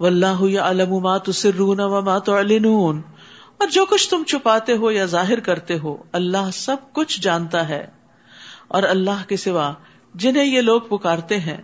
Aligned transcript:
و 0.00 0.06
اللہ 0.06 0.58
علم 0.58 0.94
مات 0.94 1.30
سرون 1.34 1.80
و 1.80 2.00
مات 2.00 2.28
اور 2.28 3.68
جو 3.68 3.86
کچھ 3.86 4.10
تم 4.10 4.22
چھپاتے 4.24 4.76
ہو 4.76 4.90
یا 4.90 5.04
ظاہر 5.04 5.40
کرتے 5.40 5.78
ہو، 5.78 5.96
اللہ 6.12 6.50
سب 6.52 6.76
کچھ 6.92 7.20
جانتا 7.20 7.68
ہے۔ 7.68 7.86
اور 8.68 8.82
اللہ 8.82 9.28
کے 9.28 9.36
سوا 9.36 9.72
جنہیں 10.14 10.44
یہ 10.44 10.60
لوگ 10.60 10.80
پکارتے 10.80 11.38
ہیں، 11.40 11.56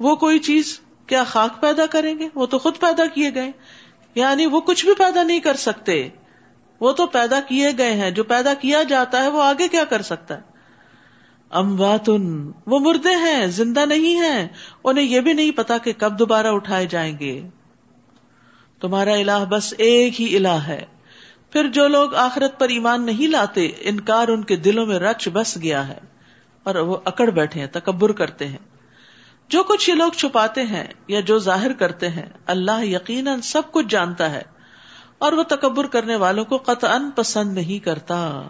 وہ 0.00 0.16
کوئی 0.16 0.38
چیز 0.38 0.80
کیا 1.06 1.24
خاک 1.24 1.60
پیدا 1.60 1.86
کریں 1.86 2.18
گے؟ 2.18 2.28
وہ 2.34 2.46
تو 2.46 2.58
خود 2.58 2.78
پیدا 2.80 3.06
کیے 3.06 3.34
گئے۔ 3.34 3.52
یعنی 4.14 4.46
وہ 4.46 4.60
کچھ 4.60 4.84
بھی 4.84 4.94
پیدا 4.94 5.22
نہیں 5.22 5.40
کر 5.40 5.54
سکتے۔ 5.54 6.08
وہ 6.80 6.92
تو 6.92 7.06
پیدا 7.06 7.40
کیے 7.40 7.68
گئے 7.78 7.92
ہیں۔ 7.92 8.10
جو 8.10 8.24
پیدا 8.24 8.54
کیا 8.54 8.82
جاتا 8.82 9.22
ہے، 9.22 9.28
وہ 9.28 9.42
آگے 9.42 9.68
کیا 9.68 9.84
کر 9.84 10.02
سکتا 10.02 10.36
ہے؟ 10.36 10.40
امواتن، 11.50 12.52
وہ 12.66 12.78
مردے 12.78 13.16
ہیں، 13.16 13.46
زندہ 13.46 13.86
نہیں 13.86 14.20
ہیں۔ 14.20 14.48
انہیں 14.84 15.04
یہ 15.04 15.20
بھی 15.20 15.32
نہیں 15.32 15.50
پتا 15.50 15.78
کہ 15.78 15.92
کب 15.98 16.18
دوبارہ 16.18 16.46
اٹھائے 16.46 16.86
جائیں 16.86 17.18
گے۔ 17.18 17.48
تمہارا 18.80 19.12
الہ 19.12 19.44
بس 19.48 19.74
ایک 19.78 20.20
ہی 20.20 20.36
الہ 20.36 20.48
ہے۔ 20.48 20.84
پھر 21.50 21.68
جو 21.68 21.88
لوگ 21.88 22.14
آخرت 22.14 22.58
پر 22.58 22.68
ایمان 22.68 23.06
نہیں 23.06 23.28
لاتے، 23.28 23.72
انکار 23.80 24.28
ان 24.28 24.44
کے 24.44 24.56
دلوں 24.56 24.86
میں 24.86 24.98
رچ 24.98 25.28
بس 25.32 25.58
گیا 25.62 25.88
ہے۔ 25.88 25.98
اور 26.62 26.74
وہ 26.74 26.96
اکڑ 27.04 27.30
بیٹھے 27.30 27.60
ہیں، 27.60 27.66
تکبر 27.72 28.12
کرتے 28.12 28.46
ہیں۔ 28.46 28.58
جو 29.48 29.62
کچھ 29.62 29.90
یہ 29.90 29.94
لوگ 29.94 30.12
چھپاتے 30.12 30.62
ہیں 30.62 30.84
یا 31.08 31.20
جو 31.20 31.38
ظاہر 31.38 31.72
کرتے 31.72 32.08
ہیں، 32.08 32.26
اللہ 32.46 32.84
یقیناً 32.84 33.40
سب 33.40 33.62
کچھ 33.72 33.86
جانتا 33.88 34.30
ہے۔ 34.30 34.42
اور 35.18 35.32
وہ 35.32 35.42
تکبر 35.42 35.86
کرنے 35.86 36.16
والوں 36.16 36.44
کو 36.44 36.56
قطعا 36.56 36.98
پسند 37.16 37.52
نہیں 37.52 37.84
کرتا، 37.84 38.42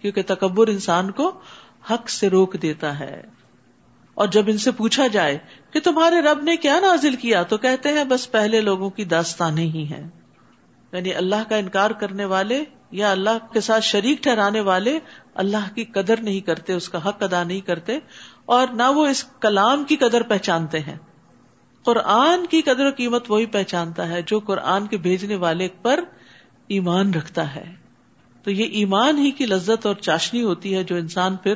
کیونکہ 0.00 0.22
تکبر 0.26 0.68
انسان 0.68 1.10
کو 1.10 1.40
حق 1.90 2.10
سے 2.10 2.28
روک 2.28 2.62
دیتا 2.62 2.98
ہے۔ 3.00 3.22
اور 4.18 4.28
جب 4.28 4.42
ان 4.46 4.58
سے 4.58 4.70
پوچھا 4.70 5.06
جائے 5.06 5.38
کہ 5.70 5.80
تمہارے 5.80 6.20
رب 6.20 6.42
نے 6.42 6.56
کیا 6.56 6.80
نازل 6.80 7.16
کیا، 7.16 7.42
تو 7.42 7.56
کہتے 7.56 7.88
ہیں، 7.88 8.04
بس 8.04 8.30
پہلے 8.30 8.60
لوگوں 8.60 8.90
کی 8.90 9.04
داستانیں 9.04 9.64
ہی 9.64 9.84
ہیں۔ 9.84 10.08
یعنی 10.92 11.14
اللہ 11.14 11.48
کا 11.48 11.56
انکار 11.56 11.90
کرنے 11.90 12.24
والے 12.24 12.64
یا 12.90 13.10
اللہ 13.10 13.52
کے 13.52 13.60
ساتھ 13.60 13.84
شریک 13.84 14.22
ٹھہرانے 14.22 14.60
والے 14.60 14.98
اللہ 15.34 15.74
کی 15.74 15.84
قدر 15.84 16.20
نہیں 16.20 16.40
کرتے، 16.40 16.72
اس 16.72 16.88
کا 16.88 17.08
حق 17.08 17.22
ادا 17.22 17.44
نہیں 17.44 17.60
کرتے، 17.60 17.98
اور 18.44 18.68
نہ 18.72 18.82
وہ 18.82 19.06
اس 19.06 19.24
کلام 19.40 19.84
کی 19.84 19.96
قدر 19.96 20.22
پہچانتے 20.22 20.80
ہیں۔ 20.80 20.96
قرآن 21.84 22.46
کی 22.46 22.62
قدر 22.62 22.86
و 22.86 22.90
قیمت 22.96 23.30
وہی 23.30 23.46
پہچانتا 23.46 24.08
ہے 24.08 24.22
جو 24.22 24.38
قرآن 24.38 24.86
کے 24.86 24.96
بھیجنے 24.96 25.34
والے 25.34 25.68
پر 25.82 26.00
ایمان 26.68 27.14
رکھتا 27.14 27.54
ہے۔ 27.54 27.74
تو 28.42 28.50
یہ 28.50 28.64
ایمان 28.64 29.18
ہی 29.18 29.30
کی 29.30 29.46
لذت 29.46 29.86
اور 29.86 29.94
چاشنی 29.94 30.42
ہوتی 30.42 30.74
ہے 30.74 30.84
جو 30.84 30.96
انسان 30.96 31.36
پھر 31.36 31.54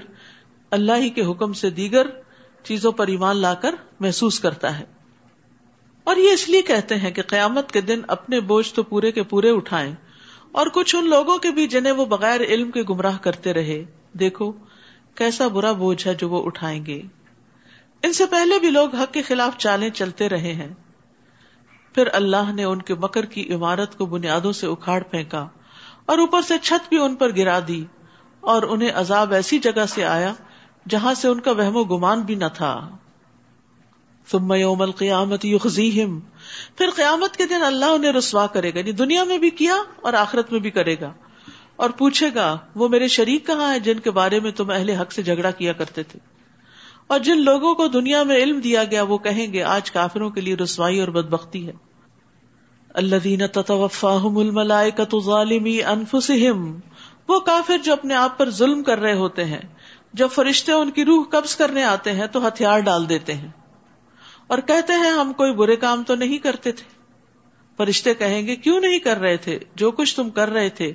اللہ 0.70 0.92
ہی 0.96 1.10
کے 1.10 1.24
حکم 1.24 1.52
سے 1.52 1.70
دیگر 1.70 2.06
چیزوں 2.64 2.92
پر 2.92 3.06
ایمان 3.06 3.36
لا 3.36 3.54
کر 3.54 3.74
محسوس 4.00 4.40
کرتا 4.40 4.78
ہے۔ 4.78 4.84
اور 6.04 6.16
یہ 6.16 6.30
اس 6.30 6.48
لیے 6.48 6.62
کہتے 6.62 6.96
ہیں 6.96 7.10
کہ 7.10 7.22
قیامت 7.22 7.72
کے 7.72 7.80
دن 7.80 8.00
اپنے 8.08 8.40
بوجھ 8.40 8.74
تو 8.74 8.82
پورے 8.82 9.12
کے 9.12 9.22
پورے 9.22 9.50
اٹھائیں 9.50 9.94
اور 10.52 10.66
کچھ 10.66 10.96
ان 10.96 11.08
لوگوں 11.08 11.38
کے 11.38 11.50
بھی 11.50 11.66
جنہیں 11.66 11.92
وہ 11.92 12.04
بغیر 12.04 12.40
علم 12.40 12.70
کے 12.70 12.82
گمراہ 12.82 13.18
کرتے 13.18 13.52
رہے۔ 13.52 13.84
دیکھو، 14.12 14.52
کیسا 15.14 15.48
برا 15.48 15.72
بوجھ 15.72 16.06
ہے 16.06 16.14
جو 16.14 16.28
وہ 16.28 16.46
اٹھائیں 16.46 16.86
گے۔ 16.86 17.02
ان 18.02 18.12
سے 18.12 18.26
پہلے 18.26 18.58
بھی 18.58 18.70
لوگ 18.70 18.94
حق 18.94 19.12
کے 19.12 19.22
خلاف 19.22 19.58
چالیں 19.58 19.90
چلتے 19.90 20.28
رہے 20.28 20.52
ہیں۔ 20.52 20.74
پھر 21.94 22.08
اللہ 22.12 22.52
نے 22.54 22.64
ان 22.64 22.82
کے 22.82 22.94
مکر 22.94 23.24
کی 23.24 23.54
عمارت 23.54 23.98
کو 23.98 24.06
بنیادوں 24.06 24.52
سے 24.52 24.66
اکھاڑ 24.66 25.02
پھینکا 25.02 25.48
اور 26.06 26.18
اوپر 26.18 26.40
سے 26.42 26.54
چھت 26.62 26.88
بھی 26.88 26.98
ان 26.98 27.14
پر 27.14 27.36
گرا 27.36 27.58
دی 27.68 27.84
اور 28.40 28.62
انہیں 28.62 28.90
عذاب 28.94 29.32
ایسی 29.32 29.58
جگہ 29.58 29.86
سے 29.88 30.04
آیا 30.04 30.34
جہاں 30.88 31.14
سے 31.14 31.28
ان 31.28 31.40
کا 31.40 31.52
وہم 31.52 31.76
و 31.76 31.84
گمان 31.84 32.20
بھی 32.20 32.34
نہ 32.34 32.44
تھا۔ 32.54 32.96
ثم 34.30 34.52
یوم 34.52 34.82
القیامت 34.82 35.44
یخزیہم۔ 35.44 36.20
پھر 36.76 36.90
قیامت 36.96 37.36
کے 37.36 37.46
دن 37.46 37.62
اللہ 37.62 37.84
انہیں 37.84 38.12
رسوا 38.12 38.46
کرے 38.46 38.74
گا 38.74 38.78
یعنی 38.78 38.92
دنیا 38.92 39.24
میں 39.24 39.38
بھی 39.38 39.50
کیا 39.50 39.74
اور 40.02 40.12
آخرت 40.12 40.52
میں 40.52 40.60
بھی 40.60 40.70
کرے 40.70 40.96
گا۔ 41.00 41.12
اور 41.76 41.90
پوچھے 41.90 42.30
گا، 42.34 42.58
وہ 42.74 42.88
میرے 42.88 43.08
شریک 43.08 43.46
کہاں 43.46 43.72
ہے 43.72 43.80
جن 43.80 43.98
کے 43.98 44.10
بارے 44.10 44.40
میں 44.40 44.50
تم 44.50 44.70
اہل 44.70 44.90
حق 44.90 45.12
سے 45.12 45.22
جھگڑا 45.22 45.50
کیا 45.50 45.72
کرتے 45.72 46.02
تھے؟ 46.02 46.20
اور 47.06 47.18
جن 47.18 47.40
لوگوں 47.42 47.74
کو 47.74 47.88
دنیا 47.88 48.22
میں 48.22 48.36
علم 48.36 48.60
دیا 48.60 48.84
گیا، 48.84 49.02
وہ 49.02 49.18
کہیں 49.18 49.52
گے، 49.52 49.62
آج 49.62 49.90
کافروں 49.90 50.30
کے 50.30 50.40
لیے 50.40 50.56
رسوائی 50.56 51.00
اور 51.00 51.08
بد 51.08 51.28
بختی 51.30 51.66
ہے۔ 51.66 51.72
اللہ 52.88 53.16
دین 53.16 53.46
تتوفاہم 53.52 54.38
الملائکۃ 54.38 55.20
ظالمی 55.24 55.82
انفسہم۔ 55.82 56.80
وہ 57.28 57.40
کافر 57.40 57.78
جو 57.78 57.92
اپنے 57.92 58.14
آپ 58.14 58.38
پر 58.38 58.50
ظلم 58.50 58.82
کر 58.82 58.98
رہے 58.98 59.14
ہوتے 59.14 59.44
ہیں۔ 59.44 59.60
جب 60.12 60.28
فرشتے 60.32 60.72
ان 60.72 60.90
کی 60.90 61.04
روح 61.04 61.24
قبض 61.30 61.56
کرنے 61.56 61.84
آتے 61.84 62.12
ہیں 62.12 62.26
تو 62.26 62.46
ہتھیار 62.46 62.78
ڈال 62.78 63.08
دیتے 63.08 63.34
ہیں 63.34 63.48
اور 64.46 64.58
کہتے 64.58 64.92
ہیں 64.92 65.10
ہم 65.10 65.32
کوئی 65.32 65.54
برے 65.54 65.76
کام 65.76 66.02
تو 66.06 66.14
نہیں 66.14 66.38
کرتے 66.38 66.72
تھے۔ 66.72 67.02
فرشتے 67.76 68.14
کہیں 68.14 68.46
گے، 68.46 68.56
کیوں 68.56 68.80
نہیں 68.80 68.98
کر 68.98 69.16
رہے 69.16 69.36
تھے؟ 69.36 69.58
جو 69.74 69.90
کچھ 69.90 70.16
تم 70.16 70.30
کر 70.30 70.50
رہے 70.50 70.68
تھے، 70.68 70.92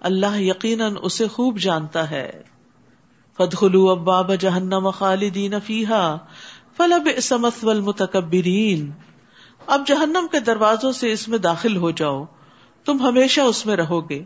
اللہ 0.00 0.40
یقیناً 0.40 0.94
اسے 1.02 1.26
خوب 1.26 1.58
جانتا 1.58 2.10
ہے۔ 2.10 2.42
فد 3.36 3.54
خلو 3.54 3.90
اباب 3.90 4.34
جہنم 4.40 4.90
خالدین 4.90 5.54
فیحا 5.66 6.16
فلب 6.76 7.08
اسمت 7.16 7.52
والمتکبرین 7.62 8.90
اب 9.66 9.86
جہنم 9.86 10.26
کے 10.32 10.40
دروازوں 10.40 10.92
سے 10.92 11.12
اس 11.12 11.28
میں 11.28 11.38
داخل 11.38 11.76
ہو 11.76 11.90
جاؤ۔ 11.90 12.24
تم 12.84 13.00
ہمیشہ 13.00 13.40
اس 13.40 13.66
میں 13.66 13.76
رہو 13.76 14.10
گے۔ 14.10 14.24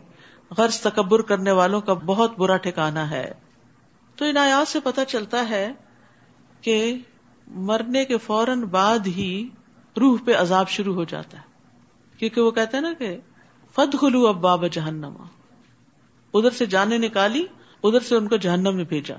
غرض 0.57 0.79
تکبر 0.79 1.21
کرنے 1.21 1.51
والوں 1.51 1.81
کا 1.81 1.93
بہت 1.93 2.37
برا 2.37 2.57
ٹھکانا 2.57 3.09
ہے۔ 3.11 3.44
تو 4.15 4.25
ان 4.25 4.37
آیات 4.37 4.67
سے 4.67 4.79
پتہ 4.79 5.01
چلتا 5.07 5.49
ہے 5.49 5.71
کہ 6.61 6.97
مرنے 7.47 8.05
کے 8.05 8.17
فوراً 8.17 8.61
بعد 8.61 8.99
ہی 9.07 9.49
روح 9.99 10.17
پہ 10.25 10.33
عذاب 10.35 10.69
شروع 10.69 10.95
ہو 10.95 11.03
جاتا 11.03 11.37
ہے۔ 11.37 11.43
کیونکہ 12.17 12.41
وہ 12.41 12.51
کہتے 12.51 12.77
ہیں 12.77 12.81
نا 12.81 12.93
کہ 12.99 13.17
فد 13.75 13.95
خلو 13.99 14.27
اب 14.27 14.35
باب 14.35 14.65
جہنما 14.71 15.23
ادھر 16.33 16.49
سے 16.49 16.65
جانے 16.65 16.97
نکالی، 16.97 17.45
ادھر 17.83 17.99
سے 17.99 18.15
ان 18.15 18.27
کو 18.27 18.37
جہنم 18.37 18.75
میں 18.75 18.83
بھیجا۔ 18.83 19.15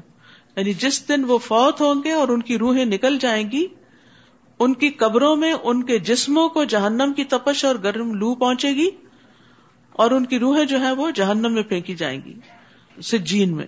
یعنی 0.56 0.72
جس 0.72 1.08
دن 1.08 1.24
وہ 1.24 1.38
فوت 1.38 1.80
ہوں 1.80 2.04
گے 2.04 2.12
اور 2.12 2.28
ان 2.28 2.42
کی 2.42 2.58
روحیں 2.58 2.84
نکل 2.84 3.18
جائیں 3.18 3.50
گی، 3.50 3.66
ان 4.58 4.74
کی 4.74 4.90
قبروں 4.90 5.36
میں 5.36 5.52
ان 5.52 5.82
کے 5.82 5.98
جسموں 5.98 6.48
کو 6.48 6.64
جہنم 6.64 7.12
کی 7.16 7.24
تپش 7.24 7.64
اور 7.64 7.74
گرم 7.82 8.14
لو 8.14 8.34
پہنچے 8.34 8.68
گی 8.68 8.90
اور 9.92 10.10
ان 10.10 10.26
کی 10.26 10.38
روحیں 10.38 10.64
جو 10.64 10.80
ہے 10.80 10.92
وہ 10.92 11.10
جہنم 11.10 11.52
میں 11.52 11.62
پھینکی 11.62 11.94
جائیں 11.94 12.20
گی 12.24 12.34
سجین 13.02 13.56
میں۔ 13.56 13.66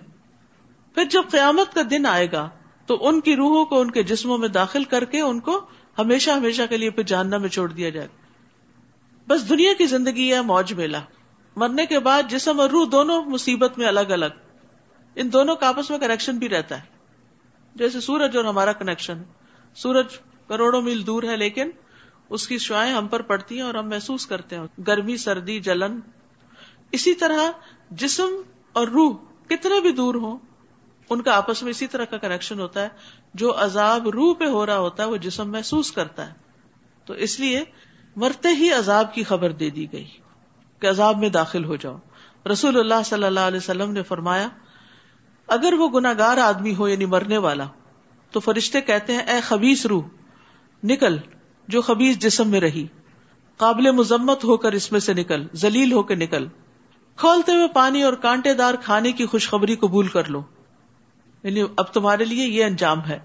پھر 0.99 1.07
جب 1.09 1.21
قیامت 1.31 1.73
کا 1.73 1.81
دن 1.89 2.05
آئے 2.05 2.31
گا، 2.31 2.49
تو 2.85 3.07
ان 3.07 3.21
کی 3.21 3.35
روحوں 3.35 3.65
کو 3.65 3.81
ان 3.81 3.91
کے 3.91 4.03
جسموں 4.03 4.37
میں 4.37 4.47
داخل 4.47 4.83
کر 4.83 5.05
کے 5.05 5.21
ان 5.21 5.39
کو 5.39 5.65
ہمیشہ 5.99 6.31
ہمیشہ 6.31 6.61
کے 6.69 6.77
لیے 6.77 6.89
پھر 6.89 7.03
جاننا 7.03 7.37
میں 7.37 7.49
چھوڑ 7.49 7.71
دیا 7.71 7.89
جائے 7.89 8.07
بس 9.27 9.49
دنیا 9.49 9.73
کی 9.77 9.85
زندگی 9.85 10.33
ہے، 10.33 10.41
موج 10.41 10.73
میلا 10.73 11.01
مرنے 11.55 11.85
کے 11.85 11.99
بعد 11.99 12.23
جسم 12.29 12.59
اور 12.59 12.69
روح 12.69 12.87
دونوں 12.91 13.23
مصیبت 13.25 13.77
میں 13.77 13.87
الگ 13.87 13.99
الگ۔ 13.99 14.25
ان 15.15 15.33
دونوں 15.33 15.55
کا 15.55 15.67
آپس 15.67 15.89
میں 15.89 15.97
کنیکشن 15.97 16.37
بھی 16.37 16.49
رہتا 16.49 16.77
ہے۔ 16.77 16.85
جیسے 17.75 17.99
سورج 17.99 18.37
اور 18.37 18.45
ہمارا 18.45 18.73
کنیکشن 18.73 19.21
سورج 19.75 20.17
کروڑوں 20.47 20.81
میل 20.81 21.07
دور 21.07 21.23
ہے، 21.23 21.37
لیکن 21.37 21.69
اس 22.29 22.47
کی 22.47 22.57
شوائیں 22.57 22.93
ہم 22.93 23.07
پر 23.07 23.21
پڑتی 23.21 23.55
ہیں 23.55 23.61
اور 23.61 23.73
ہم 23.73 23.89
محسوس 23.89 24.25
کرتے 24.25 24.57
ہیں۔ 24.57 24.81
گرمی، 24.87 25.17
سردی، 25.17 25.59
جلن۔ 25.59 25.99
اسی 26.91 27.13
طرح 27.13 27.51
جسم 27.91 28.41
اور 28.73 28.87
روح 28.87 29.15
کتنے 29.47 29.81
بھی 29.81 29.91
دور 29.91 30.15
ہوں 30.15 30.37
ان 31.09 31.21
کا 31.21 31.37
آپس 31.37 31.63
میں 31.63 31.71
اسی 31.71 31.87
طرح 31.87 32.05
کا 32.05 32.17
کنیکشن 32.17 32.59
ہوتا 32.59 32.81
ہے، 32.81 32.89
جو 33.33 33.63
عذاب 33.63 34.09
روح 34.09 34.33
پہ 34.33 34.45
ہو 34.45 34.65
رہا 34.65 34.77
ہوتا 34.77 35.03
ہے، 35.03 35.07
وہ 35.07 35.17
جسم 35.17 35.51
محسوس 35.51 35.91
کرتا 35.91 36.27
ہے۔ 36.27 36.33
تو 37.05 37.13
اس 37.13 37.39
لیے 37.39 37.63
مرتے 38.15 38.49
ہی 38.49 38.71
عذاب 38.71 39.13
کی 39.13 39.23
خبر 39.23 39.51
دے 39.51 39.69
دی 39.69 39.91
گئی 39.91 40.07
کہ 40.79 40.89
عذاب 40.89 41.17
میں 41.17 41.29
داخل 41.29 41.65
ہو 41.65 41.75
جاؤ۔ 41.75 41.97
رسول 42.51 42.79
اللہ 42.79 43.03
صلی 43.05 43.23
اللہ 43.23 43.39
علیہ 43.39 43.57
وسلم 43.57 43.91
نے 43.91 44.03
فرمایا، 44.03 44.47
اگر 45.47 45.73
وہ 45.73 45.89
گناگار 45.89 46.37
آدمی 46.37 46.75
ہو 46.75 46.87
یعنی 46.87 47.05
مرنے 47.05 47.37
والا، 47.37 47.63
تو 48.31 48.39
فرشتے 48.39 48.81
کہتے 48.81 49.13
ہیں، 49.13 49.19
اے 49.19 49.41
خبیص 49.41 49.85
روح، 49.85 50.03
نکل، 50.83 51.17
جو 51.67 51.81
خبیص 51.81 52.17
جسم 52.17 52.47
میں 52.47 52.59
رہی۔ 52.59 52.87
قابل 53.57 53.91
مذمت 53.91 54.43
ہو 54.43 54.57
کر 54.57 54.71
اس 54.71 54.91
میں 54.91 54.99
سے 54.99 55.13
نکل 55.13 55.47
زلیل 55.53 55.93
ہو 55.93 56.03
کے 56.03 56.15
نکل۔ 56.15 56.47
کھولتے 57.15 57.51
ہوئے 57.51 57.67
پانی 57.67 58.03
اور 58.03 58.13
کانٹے 58.13 58.53
دار 58.53 58.73
کھانے 58.73 59.11
کی 59.11 59.25
خوشخبری 59.25 59.75
قبول 59.75 60.07
کر 60.07 60.29
لو۔ 60.29 60.41
یعنی 61.43 61.61
اب 61.77 61.85
تمہارے 61.85 62.25
لیے 62.25 62.47
یہ 62.47 62.65
انجام 62.65 63.05
ہے۔ 63.05 63.19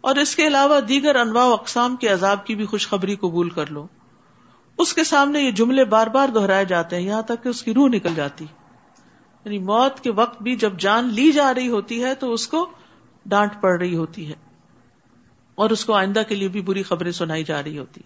اور 0.00 0.16
اس 0.16 0.36
کے 0.36 0.46
علاوہ 0.46 0.80
دیگر 0.80 1.16
انواع 1.16 1.44
و 1.44 1.52
اقسام 1.52 1.96
کے 1.96 2.08
عذاب 2.08 2.46
کی 2.46 2.54
بھی 2.54 2.66
خوشخبری 2.66 3.16
قبول 3.16 3.50
کر 3.50 3.70
لو۔ 3.70 3.86
اس 4.78 4.94
کے 4.94 5.04
سامنے 5.04 5.40
یہ 5.40 5.50
جملے 5.50 5.84
بار 5.84 6.06
بار 6.06 6.28
دہرائے 6.28 6.64
جاتے 6.64 6.96
ہیں، 6.96 7.02
یہاں 7.02 7.22
تک 7.22 7.44
کہ 7.44 7.48
اس 7.48 7.62
کی 7.62 7.74
روح 7.74 7.88
نکل 7.88 8.14
جاتی۔ 8.14 8.44
یعنی 9.44 9.58
موت 9.58 10.00
کے 10.00 10.12
وقت 10.12 10.42
بھی 10.42 10.56
جب 10.56 10.78
جان 10.78 11.08
لی 11.14 11.32
جا 11.32 11.54
رہی 11.54 11.68
ہوتی 11.68 12.04
ہے 12.04 12.14
تو 12.14 12.32
اس 12.32 12.48
کو 12.48 12.70
ڈانٹ 13.26 13.52
پڑ 13.60 13.78
رہی 13.78 13.96
ہوتی 13.96 14.28
ہے۔ 14.28 14.34
اور 15.54 15.70
اس 15.70 15.84
کو 15.84 15.94
آئندہ 15.94 16.22
کے 16.28 16.34
لیے 16.34 16.48
بھی 16.48 16.60
بری 16.60 16.82
خبریں 16.82 17.12
سنائی 17.12 17.44
جا 17.44 17.62
رہی 17.62 17.78
ہوتی۔ 17.78 18.00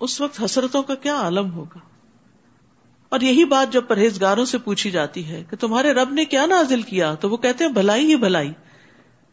اس 0.00 0.20
وقت 0.20 0.44
حسرتوں 0.44 0.82
کا 0.82 0.94
کیا 0.94 1.16
عالم 1.16 1.52
ہوگا؟ 1.52 1.78
اور 3.12 3.20
یہی 3.20 3.44
بات 3.44 3.72
جب 3.72 3.84
پرہیزگاروں 3.88 4.44
سے 4.44 4.58
پوچھی 4.58 4.90
جاتی 4.90 5.28
ہے 5.28 5.44
کہ 5.50 5.56
تمہارے 5.56 5.92
رب 5.92 6.12
نے 6.12 6.24
کیا 6.24 6.46
نازل 6.46 6.82
کیا، 6.82 7.14
تو 7.14 7.30
وہ 7.30 7.36
کہتے 7.36 7.64
ہیں 7.64 7.72
بھلائی 7.72 8.06
ہی 8.06 8.16
بھلائی۔ 8.16 8.52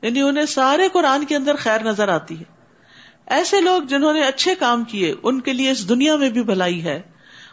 یعنی 0.01 0.21
انہیں 0.21 0.45
سارے 0.45 0.89
قرآن 0.93 1.25
کے 1.25 1.35
اندر 1.35 1.55
خیر 1.55 1.83
نظر 1.83 2.07
آتی 2.07 2.39
ہے۔ 2.39 2.43
ایسے 3.25 3.61
لوگ 3.61 3.81
جنہوں 3.81 4.13
نے 4.13 4.21
اچھے 4.21 4.55
کام 4.55 4.83
کیے، 4.83 5.15
ان 5.23 5.41
کے 5.41 5.53
لیے 5.53 5.71
اس 5.71 5.89
دنیا 5.89 6.15
میں 6.15 6.29
بھی 6.29 6.43
بھلائی 6.43 6.83
ہے۔ 6.83 7.01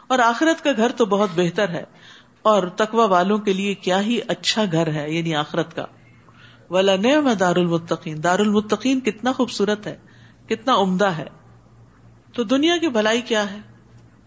اور 0.07 0.19
آخرت 0.19 0.65
کا 0.65 0.71
گھر 0.77 0.93
تو 0.93 1.07
بہت 1.07 1.29
بہتر 1.37 1.69
ہے۔ 1.69 1.85
اور 2.43 2.67
تقوا 2.67 3.05
والوں 3.05 3.39
کے 3.39 3.53
لیے 3.53 3.75
کیا 3.75 4.01
ہی 4.01 4.21
اچھا 4.29 4.65
گھر 4.73 4.93
ہے 4.93 5.11
یعنی 5.11 5.35
آخرت 5.35 5.77
کا۔ 5.77 5.85
ولا 6.71 6.97
نعم 6.97 7.33
دار 7.33 7.57
المتقین 7.57 8.23
دار 8.23 8.39
المتقین 8.39 9.01
کتنا 9.01 9.33
خوبصورت 9.33 9.87
ہے، 9.87 9.97
کتنا 10.49 10.77
عمدہ 10.77 11.09
ہے۔ 11.09 11.27
تو 12.33 12.45
دنیا 12.45 12.77
کی 12.77 12.89
بھلائی 12.89 13.21
کیا 13.21 13.51
ہے؟ 13.51 13.76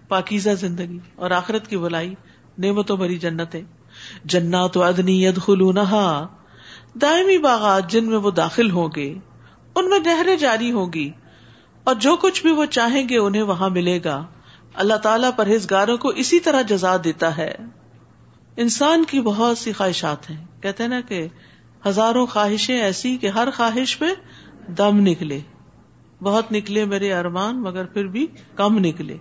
پاکیزہ 0.10 0.50
زندگی 0.50 1.00
اور 1.16 1.32
آخرت 1.32 1.68
کی 1.68 1.78
بھلائی 1.78 2.16
نعمتوں 2.58 2.98
بھری 2.98 3.18
جنتیں۔ 3.18 3.62
جنات 4.26 4.78
ادنی 4.78 5.24
ید 5.24 5.40
دائمی 7.02 7.38
باغات 7.38 7.92
جن 7.92 8.06
میں 8.06 8.18
وہ 8.18 8.32
داخل 8.32 8.72
ہوں 8.72 8.90
گے، 8.96 9.14
ان 9.76 9.90
میں 9.90 10.00
نہریں 10.00 10.36
جاری 10.36 10.72
ہوں 10.72 10.94
گی 10.94 11.12
اور 11.84 11.96
جو 11.96 12.16
کچھ 12.16 12.42
بھی 12.42 12.52
وہ 12.52 12.66
چاہیں 12.66 13.10
گے 13.10 13.18
انہیں 13.18 13.42
وہاں 13.42 13.70
ملے 13.70 14.00
گا۔ 14.06 14.26
اللہ 14.74 14.94
تعالیٰ 14.94 15.30
پرہیزگاروں 15.36 15.98
کو 15.98 16.10
اسی 16.10 16.40
طرح 16.40 16.62
جزا 16.62 16.96
دیتا 17.04 17.38
ہے۔ 17.38 17.56
انسان 18.58 19.04
کی 19.08 19.22
بہت 19.22 19.58
سی 19.58 19.72
خواہشات 19.72 20.30
ہیں۔ 20.30 20.46
کہتے 20.62 20.84
ہیں 20.84 20.90
نا 20.90 21.02
کہ 21.02 21.28
ہزاروں 21.88 22.26
خواہشیں 22.26 22.82
ایسی 22.82 23.18
کہ 23.18 23.28
ہر 23.28 23.48
خواہش 23.56 24.00
پہ 24.00 24.06
دم 24.78 25.00
نکلے۔ 25.00 25.40
بہت 26.22 26.52
نکلے 26.52 26.86
میرے 26.86 27.14
ارمان، 27.14 27.62
مگر 27.62 27.86
پھر 27.86 28.08
بھی 28.08 28.28
کم 28.56 28.78
نکلے۔ 28.78 29.18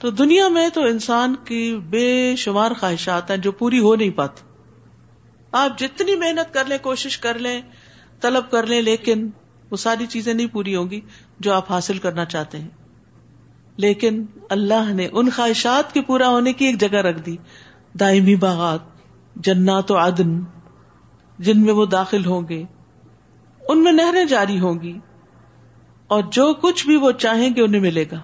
تو 0.00 0.10
دنیا 0.10 0.48
میں 0.48 0.68
تو 0.68 0.82
انسان 0.82 1.34
کی 1.44 1.78
بے 1.90 2.34
شمار 2.36 2.70
خواہشات 2.80 3.30
ہیں 3.30 3.38
جو 3.38 3.52
پوری 3.52 3.78
ہو 3.78 3.94
نہیں 3.94 4.10
پاتی۔ 4.10 4.42
آپ 5.52 5.78
جتنی 5.78 6.16
محنت 6.16 6.54
کر 6.54 6.64
لیں، 6.64 6.78
کوشش 6.82 7.18
کر 7.18 7.38
لیں، 7.38 7.60
طلب 8.20 8.50
کر 8.50 8.66
لیں، 8.66 8.82
لیکن 8.82 9.30
وہ 9.70 9.76
ساری 9.76 10.06
چیزیں 10.06 10.34
نہیں 10.34 10.46
پوری 10.46 10.76
ہوں 10.76 10.90
گی 10.90 11.00
جو 11.40 11.52
آپ 11.52 11.70
حاصل 11.70 11.98
کرنا 11.98 12.24
چاہتے 12.24 12.58
ہیں۔ 12.58 12.68
لیکن 13.76 14.26
اللہ 14.50 14.92
نے 14.92 15.08
ان 15.12 15.30
خواہشات 15.30 15.94
کے 15.94 16.02
پورا 16.02 16.28
ہونے 16.28 16.52
کی 16.52 16.64
ایک 16.64 16.80
جگہ 16.80 16.98
رکھ 16.98 17.22
دی۔ 17.22 17.36
دائمی 18.00 18.36
باغات، 18.36 18.80
جنات 19.36 19.90
و 19.90 19.96
عدن، 19.96 20.40
جن 21.38 21.60
میں 21.60 21.72
وہ 21.72 21.86
داخل 21.86 22.26
ہوں 22.26 22.48
گے۔ 22.48 22.64
ان 23.68 23.84
میں 23.84 23.92
نہریں 23.92 24.24
جاری 24.24 24.60
ہوں 24.60 24.80
گی 24.80 24.98
اور 26.06 26.22
جو 26.32 26.54
کچھ 26.54 26.86
بھی 26.86 26.96
وہ 26.96 27.12
چاہیں 27.12 27.50
گے 27.56 27.62
انہیں 27.62 27.82
ملے 27.82 28.04
گا۔ 28.12 28.20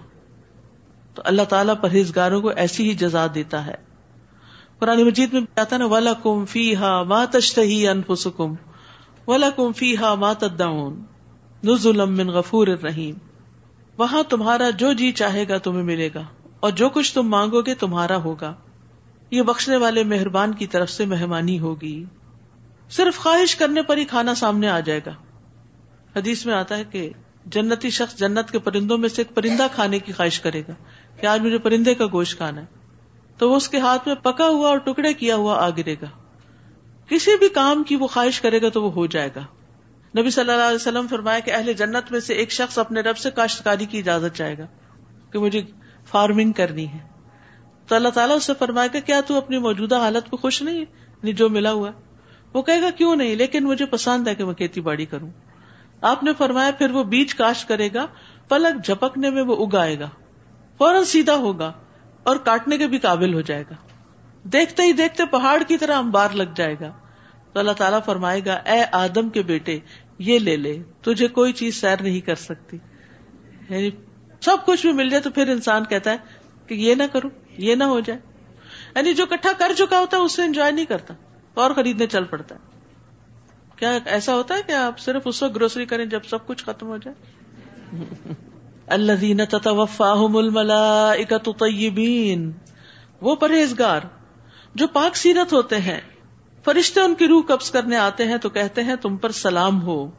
تو 1.17 1.23
اللہ 1.25 1.43
تعالیٰ 1.49 1.75
پرہیزگاروں 1.81 2.41
کو 2.43 2.49
ایسی 2.57 2.89
ہی 2.89 2.95
جزا 2.95 3.27
دیتا 3.35 3.65
ہے۔ 3.67 3.75
قرآن 4.79 5.03
مجید 5.03 5.33
میں 5.33 5.41
کہتا 5.55 5.77
نا 5.77 5.87
ولا 5.87 6.13
کم 6.23 6.45
فی 6.45 6.65
ہا 6.77 7.03
ما 7.03 7.25
تشتہی 7.31 7.87
انفسکم 7.89 8.55
ولا 9.29 9.51
کم 9.57 9.73
فی 9.73 9.97
ہا 9.97 10.15
ما 10.15 10.33
تدعون 10.33 11.03
نزلا 11.63 12.05
من 12.05 12.31
غفور 12.31 12.67
الرحیم 12.67 13.15
وہاں 13.99 14.23
تمہارا 14.29 14.69
جو 14.79 14.93
جی 14.93 15.11
چاہے 15.13 15.49
گا 15.49 15.59
تمہیں 15.59 15.83
ملے 15.83 16.09
گا، 16.15 16.23
اور 16.61 16.71
جو 16.73 16.89
کچھ 16.89 17.13
تم 17.15 17.29
مانگو 17.29 17.61
گے 17.63 17.75
تمہارا 17.75 18.17
ہوگا۔ 18.17 18.53
یہ 19.33 19.43
بخشنے 19.43 19.77
والے 19.77 20.05
مہربان 20.05 20.55
کی 20.55 20.67
طرف 20.67 20.91
سے 20.91 21.05
مہمانی 21.05 21.59
ہوگی۔ 21.61 22.05
صرف 22.91 23.19
خواہش 23.19 23.55
کرنے 23.57 23.83
پر 23.83 23.97
ہی 23.97 24.05
کھانا 24.05 24.35
سامنے 24.35 24.69
آ 24.69 24.79
جائے 24.81 25.01
گا۔ 25.07 25.13
حدیث 26.17 26.45
میں 26.47 26.55
آتا 26.55 26.77
ہے 26.77 26.85
کہ 26.85 27.09
جنتی 27.47 27.91
شخص 27.91 28.17
جنت 28.19 28.51
کے 28.51 28.59
پرندوں 28.59 28.99
میں 28.99 29.09
سے 29.09 29.23
ایک 29.23 29.35
پرندہ 29.35 29.67
کھانے 29.75 29.99
کی 29.99 30.13
خواہش 30.13 30.41
کرے 30.41 30.63
گا۔ 30.69 30.75
کہ 31.21 31.27
آج 31.27 31.41
مجھے 31.41 31.59
پرندے 31.59 31.95
کا 31.95 32.05
گوشت 32.13 32.37
کھانا 32.37 32.61
ہے۔ 32.61 32.67
تو 33.39 33.51
وہ 33.51 33.57
اس 33.57 33.69
کے 33.69 33.79
ہاتھ 33.79 34.09
میں 34.09 34.17
پکا 34.23 34.49
ہوا 34.49 34.69
اور 34.69 34.79
ٹکڑے 34.79 35.15
کیا 35.15 35.37
ہوا 35.37 35.67
آ 35.67 35.71
گرے 35.71 35.95
گا۔ 36.03 36.07
کسی 37.09 37.39
بھی 37.39 37.49
کام 37.49 37.83
کی 37.83 37.97
وہ 37.97 38.07
خواہش 38.07 38.41
کرے 38.41 38.63
گا 38.63 38.69
تو 38.69 38.83
وہ 38.83 38.93
ہو 38.93 39.07
جائے 39.07 39.29
گا۔ 39.37 39.41
نبی 40.19 40.31
صلی 40.31 40.51
اللہ 40.51 40.65
علیہ 40.65 40.75
وسلم 40.75 41.07
فرمایا 41.11 41.39
کہ 41.39 41.53
اہل 41.55 41.73
جنت 41.73 42.13
میں 42.13 42.21
سے 42.21 42.35
ایک 42.35 42.53
شخص 42.53 42.79
اپنے 42.79 43.01
رب 43.01 43.19
سے 43.19 43.31
کاشتکاری 43.31 43.85
کی 43.85 43.99
اجازت 43.99 44.37
چاہے 44.37 44.59
گا 44.59 44.67
کہ 45.31 45.39
مجھے 45.39 45.63
فارمنگ 46.07 46.53
کرنی 46.53 46.89
ہے۔ 46.89 46.99
تو 47.87 47.95
اللہ 47.95 48.09
تعالیٰ 48.09 48.37
اسے 48.37 48.53
فرمائے 48.59 48.89
گا 48.95 49.01
کیا 49.01 49.21
تو 49.27 49.37
اپنی 49.37 49.59
موجودہ 49.59 49.97
حالت 49.99 50.31
پہ 50.31 50.37
خوش 50.37 50.63
نہیں 50.63 50.79
یعنی 50.79 51.33
جو 51.33 51.49
ملا 51.49 51.73
ہوا 51.73 51.91
وہ 52.53 52.63
کہے 52.63 52.83
گا 52.83 52.91
کیوں 52.91 53.17
نہیں؟ 53.17 53.37
لیکن 53.37 53.65
مجھے 53.65 53.87
پسند 53.87 54.29
ہے 54.29 54.35
کہ 54.35 54.45
میں 54.45 54.55
کھیتی 54.55 54.81
باڑی 54.81 55.07
کروں۔ 55.07 55.31
آپ 56.01 56.25
نے 56.25 56.31
فرمایا 56.39 56.71
پھر 56.71 56.91
وہ 56.91 57.05
بیج 57.05 57.35
کاشت 57.35 57.69
کرے 57.69 57.89
گا، 57.95 58.07
پلک 58.49 58.85
جھپکنے 58.85 59.31
میں 59.31 59.43
وہ 59.43 59.67
اگائے 59.67 59.99
گا۔ 59.99 60.09
فوراً 60.79 61.05
سیدھا 61.05 61.35
ہوگا 61.35 61.73
اور 62.23 62.37
کاٹنے 62.37 62.79
کے 62.79 62.87
بھی 62.87 62.99
قابل 62.99 63.35
ہو 63.35 63.41
جائے 63.41 63.63
گا۔ 63.63 63.75
دیکھتے 64.45 64.83
ہی 64.83 64.93
دیکھتے 64.93 65.25
پہاڑ 65.25 65.63
کی 65.63 65.77
طرح 65.77 65.97
امبار 65.97 66.31
لگ 66.31 66.51
جائے 66.57 66.75
گا۔ 66.81 66.93
تو 67.53 67.61
اللہ 67.61 67.73
تعالیٰ 67.73 67.99
فرمائے 68.05 68.41
گا، 68.47 68.55
اے 68.55 68.85
آدم 68.93 69.29
کے 69.29 69.43
بیٹے، 69.43 69.79
یہ 70.19 70.39
لے 70.39 70.57
لے، 70.57 70.83
تجھے 71.03 71.29
کوئی 71.29 71.53
چیز 71.53 71.81
سیر 71.81 72.03
نہیں 72.03 72.21
کر 72.21 72.35
سکتی۔ 72.35 72.79
یعنی 73.69 73.91
سب 74.41 74.57
کچھ 74.67 74.87
بھی 74.87 74.93
مل 74.93 75.09
جائے 75.09 75.23
تو 75.23 75.31
پھر 75.31 75.49
انسان 75.49 75.85
کہتا 75.85 76.11
ہے 76.11 76.17
کہ 76.67 76.75
یہ 76.75 76.95
نہ 76.95 77.03
کروں 77.13 77.31
یہ 77.59 77.75
نہ 77.75 77.85
ہو 77.85 78.01
جائے۔ 78.01 78.19
یعنی 78.97 79.15
جو 79.15 79.27
کٹھا 79.27 79.51
کر 79.59 79.73
چکا 79.79 80.01
ہوتا 80.01 80.17
ہے، 80.17 80.23
اس 80.23 80.33
سے 80.33 80.43
انجوائے 80.43 80.73
نہیں 80.73 80.85
کرتا۔ 80.85 81.15
اور 81.55 81.71
خریدنے 81.71 82.07
چل 82.07 82.25
پڑتا 82.25 82.55
ہے۔ 82.55 82.61
کیا 83.77 83.99
ایسا 84.07 84.35
ہوتا 84.35 84.55
ہے 84.55 84.63
کہ 84.67 84.73
آپ 84.73 84.99
صرف 84.99 85.23
اس 85.25 85.43
وقت 85.43 85.55
گروسری 85.55 85.87
کریں 85.87 86.05
جب 86.05 86.21
سب 86.25 86.47
کچھ 86.47 86.65
ختم 86.65 86.87
ہو 86.87 86.97
جائے؟ 86.97 87.15
اللہ 88.87 89.13
دین 89.13 89.41
طیبین۔ 91.59 92.53
وہ 93.21 93.35
پرہیزگار 93.35 94.01
جو 94.75 94.87
پاک 94.87 95.17
سیرت 95.17 95.53
ہوتے 95.53 95.77
ہیں، 95.77 96.01
فرشتے 96.65 97.01
ان 97.01 97.15
کی 97.15 97.29
روح 97.29 97.43
قبض 97.49 97.71
کرنے 97.71 97.97
آتے 97.97 98.25
ہیں 98.25 98.37
تو 98.37 98.49
کہتے 98.49 98.83
ہیں 98.83 98.97
تم 98.97 99.17
پر 99.17 99.31
سلام 99.31 99.83
ہو۔ 99.83 100.11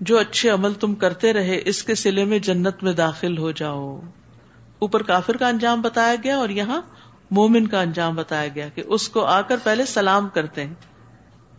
جو 0.00 0.18
اچھے 0.18 0.50
عمل 0.50 0.74
تم 0.74 0.94
کرتے 0.94 1.32
رہے، 1.32 1.60
اس 1.64 1.84
کے 1.84 1.94
سلے 1.94 2.24
میں 2.24 2.38
جنت 2.38 2.82
میں 2.82 2.92
داخل 2.92 3.38
ہو 3.38 3.50
جاؤ۔ 3.50 4.00
اوپر 4.78 5.02
کافر 5.02 5.36
کا 5.36 5.48
انجام 5.48 5.80
بتایا 5.80 6.14
گیا 6.24 6.38
اور 6.38 6.48
یہاں 6.48 6.80
مومن 7.30 7.66
کا 7.66 7.80
انجام 7.80 8.14
بتایا 8.14 8.48
گیا 8.54 8.68
کہ 8.68 8.82
اس 8.86 9.08
کو 9.08 9.24
آ 9.24 9.40
کر 9.40 9.56
پہلے 9.64 9.84
سلام 9.84 10.28
کرتے 10.28 10.66
ہیں۔ 10.66 10.74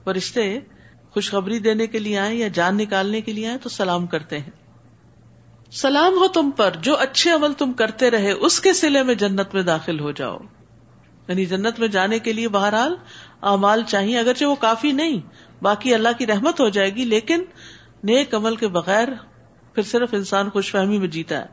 فرشتے 0.03 0.59
خوشخبری 1.11 1.59
دینے 1.59 1.87
کے 1.87 1.99
لیے 1.99 2.19
آئے 2.19 2.35
یا 2.35 2.47
جان 2.47 2.77
نکالنے 2.77 3.21
کے 3.21 3.31
لیے 3.31 3.47
آئے 3.47 3.57
تو 3.57 3.69
سلام 3.69 4.07
کرتے 4.07 4.39
ہیں۔ 4.39 4.62
سلام 5.73 6.13
ہو 6.13 6.27
تم 6.27 6.51
پر، 6.51 6.71
جو 6.81 6.97
اچھے 6.99 7.31
عمل 7.31 7.53
تم 7.53 7.73
کرتے 7.73 8.11
رہے، 8.11 8.31
اس 8.31 8.59
کے 8.59 8.73
سلے 8.73 9.03
میں 9.03 9.15
جنت 9.15 9.53
میں 9.53 9.63
داخل 9.63 9.99
ہو 9.99 10.11
جاؤ۔ 10.11 10.37
یعنی 11.27 11.45
جنت 11.45 11.79
میں 11.79 11.87
جانے 11.87 12.19
کے 12.19 12.33
لیے 12.33 12.47
بہرحال 12.47 12.95
اعمال 13.41 13.83
چاہیے، 13.83 14.19
اگرچہ 14.19 14.45
وہ 14.45 14.55
کافی 14.55 14.91
نہیں، 14.91 15.19
باقی 15.63 15.93
اللہ 15.93 16.09
کی 16.17 16.27
رحمت 16.27 16.59
ہو 16.59 16.69
جائے 16.69 16.95
گی، 16.95 17.05
لیکن 17.05 17.43
نیک 18.03 18.35
عمل 18.35 18.55
کے 18.55 18.67
بغیر 18.67 19.07
پھر 19.75 19.83
صرف 19.83 20.09
انسان 20.13 20.49
خوش 20.49 20.71
فہمی 20.71 20.97
میں 20.97 21.07
جیتا 21.07 21.37
ہے۔ 21.37 21.45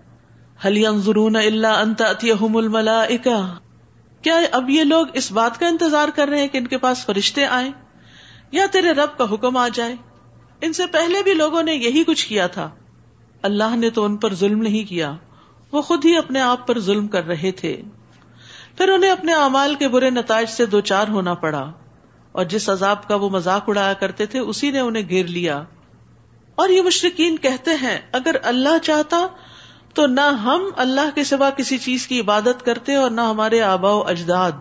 حلی 0.66 0.86
انضرون 0.86 1.36
اللہ 1.36 1.66
انت 1.66 2.02
الملائکہ 2.54 3.54
کیا 4.22 4.40
اب 4.52 4.70
یہ 4.70 4.84
لوگ 4.84 5.06
اس 5.12 5.32
بات 5.32 5.60
کا 5.60 5.66
انتظار 5.66 6.08
کر 6.08 6.28
رہے 6.28 6.40
ہیں 6.40 6.48
کہ 6.48 6.58
ان 6.58 6.66
کے 6.66 6.78
پاس 6.78 7.06
فرشتے 7.06 7.44
آئیں؟ 7.44 7.70
یا 8.52 8.66
تیرے 8.72 8.90
رب 8.90 9.18
کا 9.18 9.34
حکم 9.34 9.56
آ 9.56 9.68
جائے؟ 9.68 9.94
ان 10.60 10.72
سے 10.72 10.86
پہلے 10.86 11.22
بھی 11.22 11.34
لوگوں 11.34 11.62
نے 11.62 11.74
یہی 11.74 12.04
کچھ 12.04 12.28
کیا 12.28 12.46
تھا۔ 12.46 12.70
اللہ 13.42 13.76
نے 13.76 13.90
تو 13.90 14.04
ان 14.04 14.16
پر 14.16 14.34
ظلم 14.34 14.62
نہیں 14.62 14.88
کیا، 14.88 15.12
وہ 15.72 15.82
خود 15.82 16.04
ہی 16.04 16.16
اپنے 16.16 16.40
آپ 16.40 16.66
پر 16.66 16.80
ظلم 16.80 17.08
کر 17.08 17.26
رہے 17.26 17.50
تھے۔ 17.52 17.82
پھر 18.76 18.88
انہیں 18.88 19.10
اپنے 19.10 19.34
اعمال 19.34 19.74
کے 19.74 19.88
برے 19.88 20.10
نتائج 20.10 20.48
سے 20.48 20.66
دو 20.66 20.80
چار 20.80 21.08
ہونا 21.08 21.34
پڑا 21.34 21.72
اور 22.32 22.44
جس 22.44 22.68
عذاب 22.68 23.08
کا 23.08 23.14
وہ 23.14 23.30
مذاق 23.30 23.64
اڑایا 23.68 23.92
کرتے 23.92 24.26
تھے، 24.26 24.38
اسی 24.38 24.70
نے 24.70 24.80
انہیں 24.80 25.08
گھیر 25.08 25.26
لیا۔ 25.26 25.62
اور 26.54 26.68
یہ 26.68 26.82
مشرقین 26.82 27.36
کہتے 27.36 27.70
ہیں، 27.82 27.98
اگر 28.12 28.36
اللہ 28.42 28.78
چاہتا 28.82 29.26
تو 29.94 30.06
نہ 30.06 30.20
ہم 30.20 30.64
اللہ 30.76 31.14
کے 31.14 31.24
سوا 31.24 31.50
کسی 31.50 31.78
چیز 31.78 32.06
کی 32.06 32.20
عبادت 32.20 32.64
کرتے 32.64 32.94
اور 32.94 33.10
نہ 33.10 33.20
ہمارے 33.20 33.60
آبا 33.60 33.90
و 33.90 34.08
اجداد، 34.08 34.52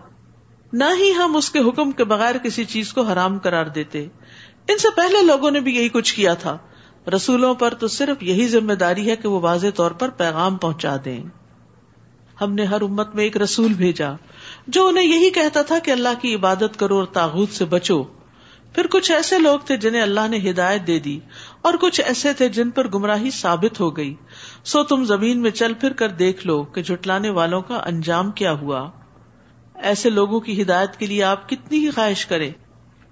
نہ 0.72 0.84
ہی 0.98 1.12
ہم 1.12 1.36
اس 1.36 1.50
کے 1.50 1.58
حکم 1.58 1.92
کے 1.92 2.04
بغیر 2.04 2.38
کسی 2.38 2.64
چیز 2.64 2.92
کو 2.92 3.02
حرام 3.02 3.38
قرار 3.38 3.66
دیتے۔ 3.66 4.06
ان 4.68 4.78
سے 4.78 4.88
پہلے 4.96 5.22
لوگوں 5.22 5.50
نے 5.50 5.60
بھی 5.60 5.76
یہی 5.76 5.88
کچھ 5.88 6.14
کیا 6.14 6.34
تھا۔ 6.34 6.58
رسولوں 7.06 7.54
پر 7.54 7.74
تو 7.74 7.88
صرف 7.88 8.22
یہی 8.22 8.46
ذمہ 8.48 8.72
داری 8.72 9.10
ہے 9.10 9.16
کہ 9.16 9.28
وہ 9.28 9.40
واضح 9.40 9.66
طور 9.74 9.90
پر 9.90 10.08
پیغام 10.08 10.56
پہنچا 10.56 10.96
دیں۔ 11.04 11.20
ہم 12.40 12.52
نے 12.54 12.64
ہر 12.64 12.82
امت 12.82 13.14
میں 13.14 13.24
ایک 13.24 13.36
رسول 13.36 13.72
بھیجا، 13.72 14.10
جو 14.66 14.86
انہیں 14.86 15.04
یہی 15.04 15.30
کہتا 15.30 15.62
تھا 15.62 15.78
کہ 15.78 15.90
اللہ 15.90 16.20
کی 16.22 16.34
عبادت 16.34 16.78
کرو 16.78 16.98
اور 16.98 17.06
تاغت 17.12 17.54
سے 17.54 17.64
بچو۔ 17.64 18.02
پھر 18.74 18.86
کچھ 18.86 19.10
ایسے 19.12 19.38
لوگ 19.38 19.58
تھے 19.58 19.76
جنہیں 19.76 20.02
اللہ 20.02 20.28
نے 20.28 20.38
ہدایت 20.50 20.86
دے 20.86 20.98
دی، 20.98 21.18
اور 21.62 21.74
کچھ 21.80 22.00
ایسے 22.00 22.32
تھے 22.32 22.48
جن 22.48 22.70
پر 22.70 22.88
گمراہی 22.88 23.30
ثابت 23.30 23.80
ہو 23.80 23.96
گئی۔ 23.96 24.14
سو 24.64 24.82
تم 24.84 25.04
زمین 25.04 25.42
میں 25.42 25.50
چل 25.50 25.74
پھر 25.74 25.92
کر 25.92 26.08
دیکھ 26.08 26.46
لو 26.46 26.62
کہ 26.64 26.82
جھٹلانے 26.82 27.30
والوں 27.30 27.62
کا 27.62 27.76
انجام 27.76 28.30
کیا 28.30 28.52
ہوا۔ 28.52 28.88
ایسے 29.74 30.10
لوگوں 30.10 30.40
کی 30.40 30.62
ہدایت 30.62 30.96
کے 30.96 31.06
لیے 31.06 31.22
آپ 31.22 31.48
کتنی 31.48 31.78
ہی 31.78 31.90
خواہش 31.90 32.26
کریں۔ 32.26 32.50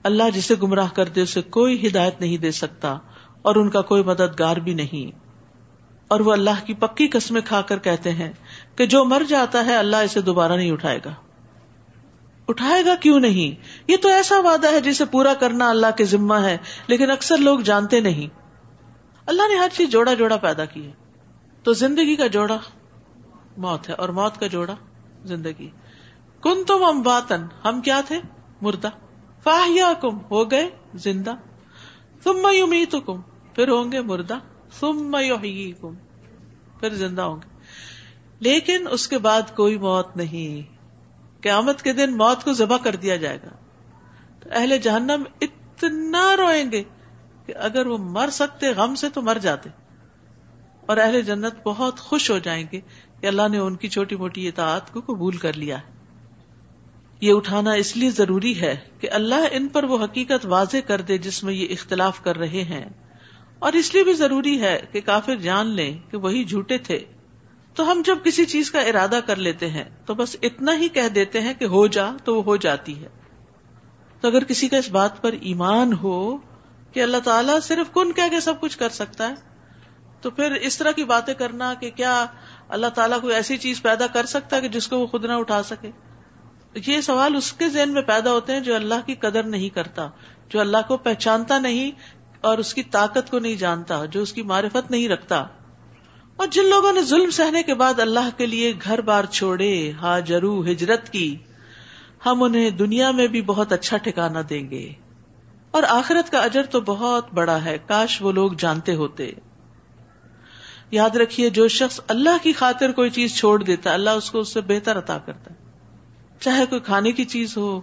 اللہ 0.04 0.30
جسے 0.34 0.54
گمراہ 0.62 0.88
کر 0.94 1.08
دے، 1.08 1.20
اسے 1.20 1.42
کوئی 1.42 1.86
ہدایت 1.86 2.20
نہیں 2.20 2.36
دے 2.36 2.50
سکتا۔ 2.50 2.98
اور 3.42 3.56
ان 3.56 3.70
کا 3.70 3.82
کوئی 3.82 4.02
مددگار 4.02 4.56
بھی 4.56 4.74
نہیں۔ 4.74 5.18
اور 6.08 6.20
وہ 6.20 6.32
اللہ 6.32 6.66
کی 6.66 6.74
پکی 6.74 7.08
قسمیں 7.08 7.40
کھا 7.40 7.60
کر 7.60 7.78
کہتے 7.78 8.12
ہیں 8.12 8.32
کہ 8.76 8.86
جو 8.86 9.04
مر 9.04 9.22
جاتا 9.28 9.64
ہے 9.66 9.76
اللہ 9.76 9.96
اسے 9.96 10.20
دوبارہ 10.20 10.52
نہیں 10.52 10.72
اٹھائے 10.72 11.00
گا۔ 11.04 11.14
اٹھائے 12.48 12.84
گا 12.84 12.94
کیوں 12.94 13.20
نہیں؟ 13.20 13.80
یہ 13.88 13.96
تو 13.96 14.08
ایسا 14.08 14.38
وعدہ 14.40 14.72
ہے 14.72 14.80
جسے 14.80 15.04
پورا 15.04 15.34
کرنا 15.34 15.70
اللہ 15.70 15.86
کے 15.96 16.04
ذمہ 16.04 16.34
ہے، 16.34 16.56
لیکن 16.86 17.10
اکثر 17.10 17.36
لوگ 17.36 17.58
جانتے 17.58 18.00
نہیں۔ 18.00 18.38
اللہ 19.26 19.42
نے 19.48 19.56
ہر 19.56 19.68
چیز 19.72 19.90
جوڑا 19.90 20.14
جوڑا 20.14 20.36
پیدا 20.36 20.64
کی 20.64 20.86
ہے۔ 20.86 20.92
تو 21.62 21.72
زندگی 21.72 22.16
کا 22.16 22.26
جوڑا 22.26 22.58
موت 23.56 23.88
ہے، 23.88 23.94
اور 23.94 24.08
موت 24.08 24.40
کا 24.40 24.46
جوڑا 24.46 24.74
زندگی۔ 25.24 25.70
کن 26.40 26.64
تم 26.64 26.84
ام 26.84 27.02
باتن 27.02 27.46
ہم 27.64 27.80
کیا 27.80 28.00
تھے؟ 28.06 28.20
مردہ۔ 28.62 28.88
فاہیا 29.42 29.92
کم 30.00 30.18
ہو 30.30 30.50
گئے 30.50 30.70
زندہ۔ 30.94 31.34
تم 32.22 32.68
می 32.70 32.84
تو 32.84 33.00
کم 33.00 33.20
پھر 33.54 33.68
ہوں 33.68 33.92
گے 33.92 34.00
مردہ 34.00 34.38
تم 34.80 35.16
کم 35.80 35.94
پھر 36.80 36.94
زندہ 36.94 37.22
ہوں 37.22 37.36
گے۔ 37.36 37.58
لیکن 38.40 38.86
اس 38.90 39.08
کے 39.08 39.18
بعد 39.18 39.56
کوئی 39.56 39.78
موت 39.78 40.16
نہیں۔ 40.16 40.74
قیامت 41.42 41.82
کے 41.82 41.92
دن 41.92 42.16
موت 42.16 42.44
کو 42.44 42.52
ذبح 42.52 42.76
کر 42.76 42.96
دیا 42.96 43.16
جائے 43.16 43.38
گا۔ 43.44 43.48
تو 44.40 44.48
اہل 44.52 44.78
جہنم 44.78 45.22
اتنا 45.40 46.36
روئیں 46.36 46.72
گے 46.72 46.82
کہ 47.46 47.54
اگر 47.56 47.86
وہ 47.86 47.98
مر 47.98 48.28
سکتے، 48.32 48.70
غم 48.70 48.94
سے 48.94 49.10
تو 49.10 49.22
مر 49.22 49.38
جاتے۔ 49.40 49.70
اور 50.86 50.96
اہل 50.96 51.22
جنت 51.22 51.54
بہت 51.64 52.00
خوش 52.00 52.30
ہو 52.30 52.38
جائیں 52.38 52.64
گے 52.72 52.80
کہ 53.20 53.26
اللہ 53.26 53.48
نے 53.48 53.58
ان 53.58 53.76
کی 53.76 53.88
چھوٹی 53.88 54.16
موٹی 54.16 54.48
اطاعت 54.48 54.92
کو 54.92 55.00
قبول 55.00 55.36
کر 55.36 55.52
لیا 55.52 55.78
ہے۔ 55.78 55.97
یہ 57.20 57.32
اٹھانا 57.32 57.72
اس 57.72 57.96
لیے 57.96 58.10
ضروری 58.10 58.60
ہے 58.60 58.76
کہ 59.00 59.08
اللہ 59.10 59.34
ان 59.50 59.68
پر 59.68 59.84
وہ 59.84 60.04
حقیقت 60.04 60.46
واضح 60.46 60.76
کر 60.86 61.00
دے 61.00 61.18
جس 61.18 61.44
میں 61.44 61.54
یہ 61.54 61.66
اختلاف 61.70 62.22
کر 62.22 62.36
رہے 62.36 62.62
ہیں۔ 62.62 62.84
اور 63.58 63.72
اس 63.72 63.94
لیے 63.94 64.04
بھی 64.04 64.12
ضروری 64.12 64.60
ہے 64.60 64.80
کہ 64.92 65.00
کافر 65.00 65.36
جان 65.36 65.66
لیں 65.66 65.98
کہ 66.10 66.16
وہی 66.16 66.44
جھوٹے 66.44 66.78
تھے۔ 66.78 67.04
تو 67.74 67.92
ہم 67.92 68.02
جب 68.04 68.18
کسی 68.24 68.44
چیز 68.44 68.70
کا 68.70 68.80
ارادہ 68.80 69.20
کر 69.26 69.36
لیتے 69.36 69.70
ہیں 69.70 69.84
تو 70.06 70.14
بس 70.14 70.36
اتنا 70.42 70.78
ہی 70.78 70.88
کہہ 70.88 71.08
دیتے 71.08 71.40
ہیں 71.40 71.54
کہ 71.58 71.64
ہو 71.64 71.86
جا 71.86 72.10
تو 72.24 72.36
وہ 72.36 72.42
ہو 72.42 72.56
جاتی 72.56 73.04
ہے۔ 73.04 73.08
تو 74.20 74.28
اگر 74.28 74.44
کسی 74.44 74.68
کا 74.68 74.76
اس 74.76 74.90
بات 74.90 75.22
پر 75.22 75.32
ایمان 75.32 75.92
ہو 75.92 76.36
کہ 76.92 77.02
اللہ 77.02 77.16
تعالیٰ 77.24 77.58
صرف 77.62 77.94
کن 77.94 78.12
کہہ 78.12 78.28
کے 78.30 78.40
سب 78.40 78.60
کچھ 78.60 78.78
کر 78.78 78.88
سکتا 78.88 79.28
ہے، 79.28 79.34
تو 80.20 80.30
پھر 80.30 80.52
اس 80.52 80.78
طرح 80.78 80.90
کی 80.90 81.04
باتیں 81.04 81.34
کرنا 81.34 81.74
کہ 81.74 81.90
کیا 81.90 82.26
اللہ 82.68 82.86
تعالیٰ 82.86 83.20
کوئی 83.20 83.34
ایسی 83.34 83.56
چیز 83.56 83.82
پیدا 83.82 84.06
کر 84.06 84.26
سکتا 84.26 84.56
ہے 84.56 84.60
کہ 84.60 84.68
جس 84.68 84.88
کو 84.88 84.98
وہ 84.98 85.06
خود 85.06 85.24
نہ 85.24 85.32
اٹھا 85.32 85.62
سکے؟ 85.62 85.90
یہ 86.86 87.00
سوال 87.00 87.36
اس 87.36 87.52
کے 87.52 87.68
ذہن 87.68 87.90
میں 87.90 88.02
پیدا 88.02 88.30
ہوتے 88.30 88.52
ہیں 88.52 88.60
جو 88.60 88.74
اللہ 88.74 88.94
کی 89.06 89.14
قدر 89.14 89.42
نہیں 89.42 89.68
کرتا، 89.68 90.08
جو 90.48 90.60
اللہ 90.60 90.76
کو 90.88 90.96
پہچانتا 90.96 91.58
نہیں 91.58 91.90
اور 92.40 92.58
اس 92.58 92.74
کی 92.74 92.82
طاقت 92.82 93.30
کو 93.30 93.38
نہیں 93.38 93.54
جانتا، 93.54 94.04
جو 94.04 94.22
اس 94.22 94.32
کی 94.32 94.42
معرفت 94.42 94.90
نہیں 94.90 95.08
رکھتا۔ 95.08 95.44
اور 96.36 96.46
جن 96.46 96.68
لوگوں 96.68 96.92
نے 96.92 97.02
ظلم 97.02 97.30
سہنے 97.30 97.62
کے 97.62 97.74
بعد 97.74 98.00
اللہ 98.00 98.28
کے 98.36 98.46
لیے 98.46 98.72
گھر 98.84 99.00
بار 99.00 99.24
چھوڑے، 99.24 99.92
ہاجرو، 99.92 100.62
ہجرت 100.62 101.10
کی، 101.12 101.36
ہم 102.26 102.42
انہیں 102.42 102.70
دنیا 102.70 103.10
میں 103.10 103.26
بھی 103.26 103.42
بہت 103.42 103.72
اچھا 103.72 103.96
ٹھکانا 103.96 104.42
دیں 104.50 104.70
گے۔ 104.70 104.92
اور 105.70 105.82
آخرت 105.88 106.30
کا 106.30 106.38
اجر 106.38 106.62
تو 106.62 106.80
بہت 106.80 107.32
بڑا 107.32 107.64
ہے، 107.64 107.78
کاش 107.86 108.22
وہ 108.22 108.32
لوگ 108.32 108.50
جانتے 108.58 108.94
ہوتے۔ 108.94 109.32
یاد 110.90 111.16
رکھیے، 111.16 111.50
جو 111.50 111.68
شخص 111.68 112.00
اللہ 112.08 112.42
کی 112.42 112.52
خاطر 112.52 112.92
کوئی 112.92 113.10
چیز 113.10 113.36
چھوڑ 113.36 113.62
دیتا 113.62 113.90
ہے 113.90 113.94
اللہ 113.94 114.10
اس 114.10 114.30
کو 114.30 114.38
اس 114.38 114.48
سے 114.48 114.60
بہتر 114.60 114.98
عطا 114.98 115.18
کرتا۔ 115.18 115.50
ہے 115.50 115.67
چاہے 116.40 116.66
کوئی 116.66 116.80
کھانے 116.80 117.12
کی 117.12 117.24
چیز 117.24 117.56
ہو، 117.56 117.80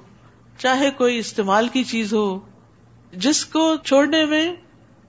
چاہے 0.58 0.92
کوئی 0.92 1.18
استعمال 1.18 1.68
کی 1.68 1.84
چیز 1.84 2.14
ہو، 2.14 2.40
جس 3.14 3.46
کو 3.46 3.76
چھوڑنے 3.76 4.26
میں 4.26 4.56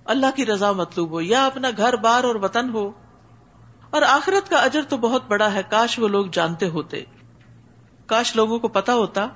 اللہ 0.04 0.26
کی 0.36 0.46
رضا 0.46 0.72
مطلوب 0.72 1.10
ہو، 1.10 1.20
یا 1.20 1.46
اپنا 1.46 1.70
گھر 1.76 1.96
بار 1.96 2.24
اور 2.24 2.34
وطن 2.34 2.70
ہو۔ 2.70 2.92
اور 3.90 4.02
آخرت 4.02 4.50
کا 4.50 4.56
اجر 4.56 4.82
تو 4.88 4.96
بہت 4.96 5.28
بڑا 5.28 5.52
ہے، 5.52 5.62
کاش 5.70 5.98
وہ 5.98 6.08
لوگ 6.08 6.26
جانتے 6.32 6.68
ہوتے۔ 6.68 7.04
کاش 8.06 8.36
لوگوں 8.36 8.58
کو 8.58 8.68
پتا 8.68 8.94
ہوتا 8.94 9.28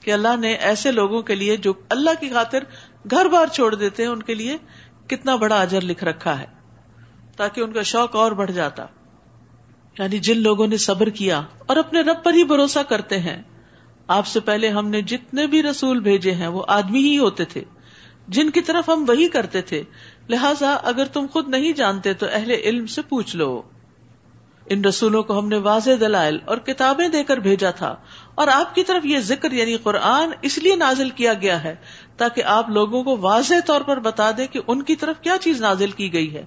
کہ 0.00 0.12
اللہ 0.12 0.36
نے 0.36 0.52
ایسے 0.52 0.92
لوگوں 0.92 1.22
کے 1.22 1.34
لیے 1.34 1.56
جو 1.56 1.72
اللہ 1.88 2.10
کی 2.20 2.28
خاطر 2.28 2.58
گھر 3.10 3.28
بار 3.28 3.46
چھوڑ 3.46 3.74
دیتے 3.74 4.02
ہیں، 4.02 4.10
ان 4.10 4.22
کے 4.22 4.34
لیے 4.34 4.56
کتنا 5.06 5.36
بڑا 5.36 5.60
اجر 5.60 5.80
لکھ 5.80 6.04
رکھا 6.04 6.38
ہے، 6.38 6.46
تاکہ 7.36 7.60
ان 7.60 7.72
کا 7.72 7.82
شوق 7.82 8.16
اور 8.16 8.32
بڑھ 8.32 8.52
جاتا۔ 8.52 8.86
یعنی 9.98 10.18
جن 10.18 10.38
لوگوں 10.38 10.66
نے 10.66 10.76
صبر 10.76 11.08
کیا 11.08 11.42
اور 11.66 11.76
اپنے 11.76 12.00
رب 12.00 12.24
پر 12.24 12.34
ہی 12.34 12.44
بھروسہ 12.44 12.78
کرتے 12.78 13.18
ہیں 13.18 13.42
آپ 14.08 14.26
سے 14.26 14.40
پہلے 14.40 14.68
ہم 14.68 14.88
نے 14.88 15.02
جتنے 15.02 15.46
بھی 15.46 15.62
رسول 15.62 16.00
بھیجے 16.00 16.32
ہیں 16.32 16.46
وہ 16.46 16.62
آدمی 16.68 16.98
ہی 16.98 17.18
ہوتے 17.18 17.44
تھے، 17.44 17.64
جن 18.28 18.50
کی 18.50 18.60
طرف 18.60 18.88
ہم 18.88 19.04
وہی 19.08 19.28
کرتے 19.28 19.60
تھے۔ 19.60 19.82
لہٰذا 20.28 20.74
اگر 20.74 21.04
تم 21.04 21.26
خود 21.32 21.48
نہیں 21.48 21.72
جانتے 21.72 22.14
تو 22.14 22.26
اہل 22.32 22.50
علم 22.50 22.86
سے 22.86 23.02
پوچھ 23.02 23.36
لو۔ 23.36 23.62
ان 24.70 24.84
رسولوں 24.84 25.22
کو 25.22 25.38
ہم 25.38 25.48
نے 25.48 25.56
واضح 25.56 25.90
دلائل 26.00 26.38
اور 26.44 26.58
کتابیں 26.58 27.08
دے 27.08 27.24
کر 27.24 27.36
بھیجا 27.36 27.70
تھا 27.70 27.96
اور 28.34 28.48
آپ 28.48 28.74
کی 28.74 28.82
طرف 28.82 29.06
یہ 29.06 29.18
ذکر 29.18 29.52
یعنی 29.52 29.76
قرآن 29.76 30.30
اس 30.42 30.58
لیے 30.58 30.76
نازل 30.76 31.10
کیا 31.10 31.34
گیا 31.34 31.64
ہے 31.64 31.74
تاکہ 32.16 32.42
آپ 32.44 32.70
لوگوں 32.70 33.04
کو 33.04 33.16
واضح 33.16 33.54
طور 33.66 33.80
پر 33.80 33.98
بتا 33.98 34.30
دیں 34.36 34.46
کہ 34.46 34.60
ان 34.66 34.82
کی 34.82 34.96
طرف 34.96 35.20
کیا 35.20 35.36
چیز 35.40 35.60
نازل 35.60 35.90
کی 35.90 36.12
گئی 36.12 36.34
ہے۔ 36.34 36.44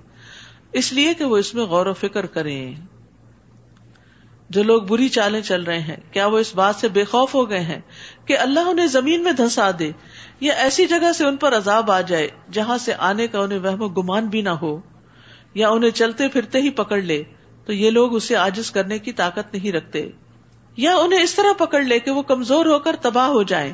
اس 0.72 0.94
لیے 0.94 1.14
کہ 1.14 1.26
وہ 1.26 1.38
اس 1.38 1.56
میں 1.56 1.64
غور 1.64 1.86
و 1.86 1.94
فکر 1.94 2.26
کریں۔ 2.26 2.76
جو 4.50 4.64
لوگ 4.64 4.82
بری 4.82 5.10
چالیں 5.10 5.42
چل 5.42 5.64
رہے 5.64 5.80
ہیں، 5.80 5.96
کیا 6.12 6.28
وہ 6.28 6.40
اس 6.40 6.56
بات 6.56 6.76
سے 6.76 6.88
بے 6.88 7.04
خوف 7.04 7.36
ہو 7.36 7.50
گئے 7.50 7.60
ہیں 7.60 7.82
کہ 8.26 8.38
اللہ 8.38 8.60
انہیں 8.60 8.88
زمین 8.88 9.24
میں 9.24 9.32
دھسا 9.32 9.72
دے 9.80 9.92
یا 10.40 10.54
ایسی 10.54 10.86
جگہ 10.86 11.12
سے 11.12 11.26
ان 11.26 11.38
پر 11.38 11.58
عذاب 11.58 11.92
آ 11.92 12.02
جائے 12.02 12.28
جہاں 12.52 12.78
سے 12.78 12.94
آنے 12.98 13.28
کا 13.28 13.40
انہیں 13.40 13.60
وہم 13.60 13.82
و 13.82 13.88
گمان 13.88 14.28
بھی 14.28 14.42
نہ 14.42 14.50
ہو 14.50 14.82
یا 15.54 15.70
انہیں 15.70 15.92
چلتے 15.92 16.28
پھرتے 16.28 16.62
ہی 16.62 16.70
پکڑ 16.70 17.02
لے، 17.02 17.24
تو 17.66 17.74
یہ 17.74 17.92
لوگ 17.92 18.16
اسے 18.16 18.36
آجز 18.36 18.72
کرنے 18.72 19.00
کی 19.00 19.12
طاقت 19.12 19.54
نہیں 19.54 19.72
رکھتے۔ 19.72 20.10
یا 20.78 20.96
انہیں 20.96 21.24
اس 21.24 21.36
طرح 21.36 21.54
پکڑ 21.58 21.82
لے 21.82 22.00
کہ 22.00 22.12
وہ 22.12 22.22
کمزور 22.22 22.66
ہو 22.66 22.80
کر 22.80 22.96
تباہ 23.02 23.28
ہو 23.28 23.44
جائیں۔ 23.44 23.74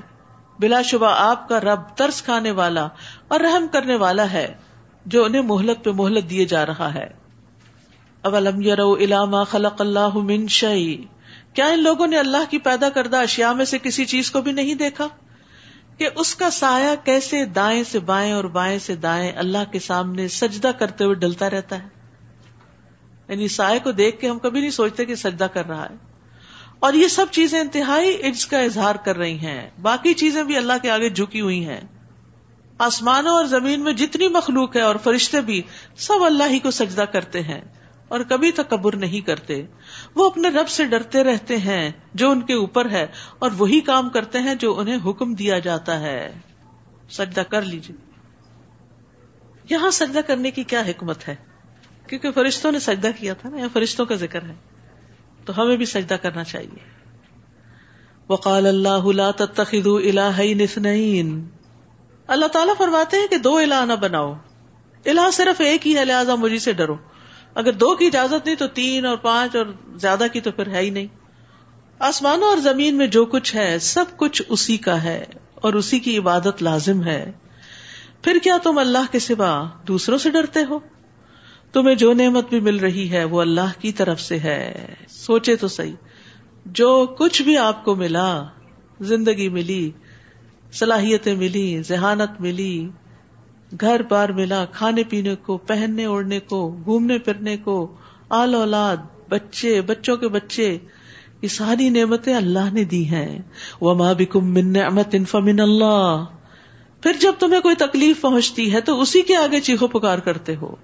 بلا 0.60 0.82
شبہ 0.82 1.16
آپ 1.18 1.50
کا 1.50 1.60
رب 1.60 1.80
ترس 1.98 2.22
کھانے 2.22 2.52
والا 2.52 2.88
اور 3.28 3.40
رحم 3.40 3.68
کرنے 3.68 3.96
والا 3.96 4.32
ہے 4.32 4.54
جو 5.06 5.26
انہیں 5.26 5.42
مہلت 5.42 5.84
پہ 5.84 5.90
مہلت 5.90 6.30
دیے 6.30 6.46
جا 6.46 6.66
رہا 6.66 6.94
ہے۔ 6.94 7.25
اولم 8.26 8.62
یرو 8.62 8.96
علامہ 8.96 9.38
خلق 9.52 9.82
اللہ 9.82 10.10
من 10.14 10.48
شعی 10.48 10.98
کیا 11.54 11.66
ان 11.66 11.84
لوگوں 11.84 12.08
نے 12.08 12.18
اللہ 12.18 12.38
کی 12.50 12.58
پیدا 12.58 12.90
کردہ 12.90 13.18
اشیاء 13.18 13.54
میں 13.54 13.66
سے 13.66 13.78
کسی 13.80 14.06
چیز 14.06 14.32
کو 14.32 14.42
بھی 14.42 14.52
نہیں 14.52 14.76
دیکھا؟ 14.76 15.08
کہ 15.98 16.10
اس 16.16 16.36
کا 16.36 16.50
سایہ 16.50 17.06
کیسے 17.06 17.46
دائیں 17.46 17.84
سے 17.92 18.00
بائیں 18.00 18.34
اور 18.34 18.44
بائیں 18.44 18.80
سے 18.80 18.96
دائیں 18.96 19.32
اللہ 19.36 19.72
کے 19.72 19.80
سامنے 19.80 20.28
سجدہ 20.28 20.72
کرتے 20.80 21.04
ہوئے 21.04 21.16
ڈلتا 21.16 21.50
رہتا 21.50 21.84
ہے؟ 21.84 21.88
یعنی 23.28 23.48
سائے 23.48 23.80
کو 23.80 23.92
دیکھ 23.92 24.22
کے 24.22 24.30
ہم 24.30 24.40
کبھی 24.40 24.60
نہیں 24.60 24.70
سوچتے 24.70 25.06
کہ 25.06 25.16
سجدہ 25.16 25.44
کر 25.44 25.66
رہا 25.66 25.90
ہے۔ 25.90 25.96
اور 26.80 26.94
یہ 26.94 27.08
سب 27.08 27.26
چیزیں 27.32 27.60
انتہائی 27.60 28.22
عجز 28.28 28.46
کا 28.46 28.60
اظہار 28.60 28.96
کر 28.96 29.18
رہی 29.18 29.38
ہیں۔ 29.38 29.70
باقی 29.82 30.14
چیزیں 30.14 30.44
بھی 30.44 30.58
اللہ 30.58 30.74
کے 30.82 30.92
آگے 30.92 31.10
جھکی 31.10 31.42
ہوئی 31.42 31.66
ہیں۔ 31.66 31.82
آسمانوں 32.78 33.34
اور 33.34 33.46
زمین 33.46 33.82
میں 33.82 33.94
جتنی 33.94 34.28
مخلوق 34.28 34.76
ہے 34.76 34.82
اور 34.82 34.96
فرشتے 34.96 35.42
بھی 35.42 35.62
سب 35.98 36.24
اللہ 36.24 36.44
ہی 36.50 36.60
کو 36.60 36.72
سجدہ 36.72 37.02
کرتے 37.02 37.42
ہیں۔ 37.42 37.62
اور 38.08 38.20
کبھی 38.30 38.52
تکبر 38.52 38.96
نہیں 38.96 39.22
کرتے۔ 39.22 39.66
وہ 40.16 40.26
اپنے 40.26 40.50
رب 40.50 40.70
سے 40.70 40.86
ڈرتے 40.86 41.24
رہتے 41.24 41.58
ہیں 41.58 41.92
جو 42.14 42.32
ان 42.32 42.42
کے 42.42 42.54
اوپر 42.54 42.90
ہے 42.90 43.08
اور 43.40 43.52
وہی 43.58 43.82
کام 43.82 44.10
کرتے 44.10 44.40
ہیں 44.40 44.56
جو 44.56 44.80
انہیں 44.80 44.98
حکم 45.06 45.34
دیا 45.34 45.60
جاتا 45.60 46.00
ہے۔ 46.00 46.34
سجدہ 47.10 47.42
کر 47.42 47.62
لیجیے 47.62 47.96
یہاں 49.70 49.92
سجدہ 49.92 50.20
کرنے 50.28 50.52
کی 50.52 50.64
کیا 50.64 50.82
حکمت 50.82 51.28
ہے؟ 51.28 51.36
کیونکہ 52.08 52.32
فرشتوں 52.32 52.72
نے 52.72 52.80
سجدہ 52.80 53.08
کیا 53.20 53.34
تھا 53.34 53.50
نا، 53.50 53.58
یا 53.58 53.68
فرشتوں 53.74 54.06
کا 54.06 54.16
ذکر 54.16 54.44
ہے۔ 54.44 54.54
تو 55.46 55.62
ہمیں 55.62 55.78
بھی 55.78 55.86
سجدہ 55.86 56.14
کرنا 56.14 56.44
چاہیے۔ 56.44 56.80
وقال 58.30 58.68
اللہ 58.68 59.06
لا 59.06 59.32
تتخذوا 59.32 60.00
الہین 60.00 60.62
اثنین۔ 60.62 61.48
اللہ 62.28 62.46
تعالیٰ 62.46 62.78
فرماتے 62.78 63.18
ہیں 63.18 63.28
کہ 63.28 63.38
دو 63.38 63.58
الہ 63.58 63.86
نہ 63.86 63.94
بناؤ۔ 63.94 64.34
الہ 65.06 65.32
صرف 65.34 65.62
ایک 65.62 65.88
ہی 65.88 65.98
ہے، 65.98 66.06
لہٰذا 66.06 66.36
مجھے 66.36 66.60
سے 66.60 66.74
ڈرو۔ 66.74 66.96
اگر 67.56 67.72
دو 67.72 67.96
کی 67.96 68.06
اجازت 68.06 68.46
نہیں 68.46 68.56
تو 68.56 68.68
تین 68.68 69.06
اور 69.06 69.18
پانچ 69.18 69.56
اور 69.56 69.66
زیادہ 69.96 70.24
کی 70.34 70.42
تو 70.42 70.52
پھر 70.52 70.68
ہے 70.68 70.82
ہی 70.82 70.90
نہیں۔ 70.90 71.08
آسمانوں 72.00 72.48
اور 72.48 72.58
زمین 72.58 72.96
میں 72.96 73.08
جو 73.08 73.26
کچھ 73.26 73.56
ہے، 73.56 73.80
سب 73.80 74.06
کچھ 74.18 74.42
اسی 74.50 74.78
کا 74.78 75.04
ہے 75.04 75.26
اور 75.56 75.74
اسی 75.74 76.00
کی 76.00 76.18
عبادت 76.18 76.64
لازم 76.64 77.04
ہے۔ 77.04 77.32
پھر 78.22 78.38
کیا 78.44 78.58
تم 78.64 78.78
اللہ 78.78 79.12
کے 79.12 79.20
سوا 79.20 79.70
دوسروں 79.88 80.18
سے 80.18 80.30
ڈرتے 80.30 80.60
ہو؟ 80.70 80.80
تمہیں 81.72 81.96
جو 81.96 82.14
نعمت 82.14 82.50
بھی 82.50 82.60
مل 82.60 82.78
رہی 82.78 83.12
ہے 83.12 83.24
وہ 83.24 83.42
اللہ 83.42 83.82
کی 83.82 83.92
طرف 83.92 84.22
سے 84.22 84.40
ہے۔ 84.40 84.94
سوچے 85.10 85.56
تو 85.56 85.68
صحیح۔ 85.68 85.96
جو 86.66 87.16
کچھ 87.20 87.42
بھی 87.42 87.58
آپ 87.58 87.86
کو 87.86 87.96
ملا، 87.96 88.44
زندگی 89.00 89.50
ملی، 89.50 89.92
صلاحیتیں 90.74 91.36
ملی، 91.36 91.82
ذہانت 91.82 92.42
ملی 92.42 92.90
گھر 93.82 94.02
بار 94.02 94.30
ملا، 94.30 94.66
کھانے 94.66 95.04
پینے 95.04 95.36
کو، 95.36 95.58
پہننے 95.58 96.06
اوڑھنے 96.06 96.40
کو، 96.40 96.78
گھومنے 96.86 97.18
پھرنے 97.18 97.58
کو، 97.58 97.96
آل 98.30 98.56
اولاد، 98.56 98.98
بچے، 99.30 99.82
بچوں 99.82 100.18
کے 100.18 100.28
بچے، 100.28 100.78
یہ 101.42 101.48
ساری 101.48 101.90
نعمتیں 101.90 102.36
اللہ 102.36 102.74
نے 102.74 102.84
دی 102.84 103.06
ہیں۔ 103.06 103.40
وہ 103.82 103.96
ماں 103.96 104.14
بکم 104.14 104.54
من 104.54 104.74
نعمت 104.74 105.16
فمن 105.30 105.60
اللہ 105.60 106.26
پھر 107.02 107.14
جب 107.20 107.34
تمہیں 107.40 107.62
کوئی 107.62 107.76
تکلیف 107.76 108.22
پہنچتی 108.22 108.74
ہے 108.74 108.82
تو 108.82 109.02
اسی 109.02 109.22
کے 109.22 109.36
آگے 109.36 109.60
چیخو 109.60 109.88
پکار 109.88 110.18
کرتے 110.18 110.56
ہو۔ 110.56 110.76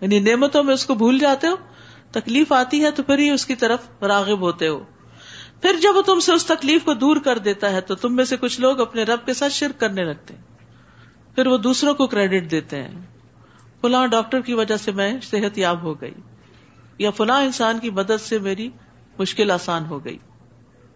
یعنی 0.00 0.20
نعمتوں 0.20 0.64
میں 0.64 0.74
اس 0.74 0.86
کو 0.86 0.94
بھول 0.94 1.18
جاتے 1.18 1.46
ہو، 1.46 1.56
تکلیف 2.10 2.52
آتی 2.52 2.84
ہے 2.84 2.90
تو 2.90 3.02
پھر 3.02 3.18
ہی 3.18 3.30
اس 3.30 3.46
کی 3.46 3.54
طرف 3.54 4.02
راغب 4.02 4.40
ہوتے 4.40 4.68
ہو۔ 4.68 4.80
پھر 5.62 5.76
جب 5.82 5.96
وہ 5.96 6.02
تم 6.02 6.20
سے 6.20 6.32
اس 6.32 6.46
تکلیف 6.46 6.84
کو 6.84 6.94
دور 6.94 7.16
کر 7.16 7.38
دیتا 7.38 7.72
ہے 7.72 7.80
تو 7.80 7.94
تم 7.94 8.16
میں 8.16 8.24
سے 8.24 8.36
کچھ 8.36 8.60
لوگ 8.60 8.80
اپنے 8.80 9.02
رب 9.02 9.26
کے 9.26 9.34
ساتھ 9.34 9.52
شرک 9.52 9.80
کرنے 9.80 10.04
لگتے 10.04 10.34
ہیں۔ 10.34 10.57
پھر 11.38 11.46
وہ 11.46 11.56
دوسروں 11.56 11.94
کو 11.94 12.06
کریڈٹ 12.06 12.50
دیتے 12.50 12.82
ہیں۔ 12.82 13.00
فلاں 13.80 14.06
ڈاکٹر 14.06 14.40
کی 14.40 14.54
وجہ 14.54 14.76
سے 14.76 14.92
میں 14.92 15.20
صحت 15.30 15.58
یاب 15.58 15.82
ہو 15.82 16.00
گئی 16.00 16.14
یا 16.98 17.10
فلاں 17.10 17.42
انسان 17.42 17.78
کی 17.78 17.90
مدد 17.90 18.20
سے 18.20 18.38
میری 18.38 18.68
مشکل 19.18 19.50
آسان 19.50 19.86
ہو 19.86 20.04
گئی۔ 20.04 20.18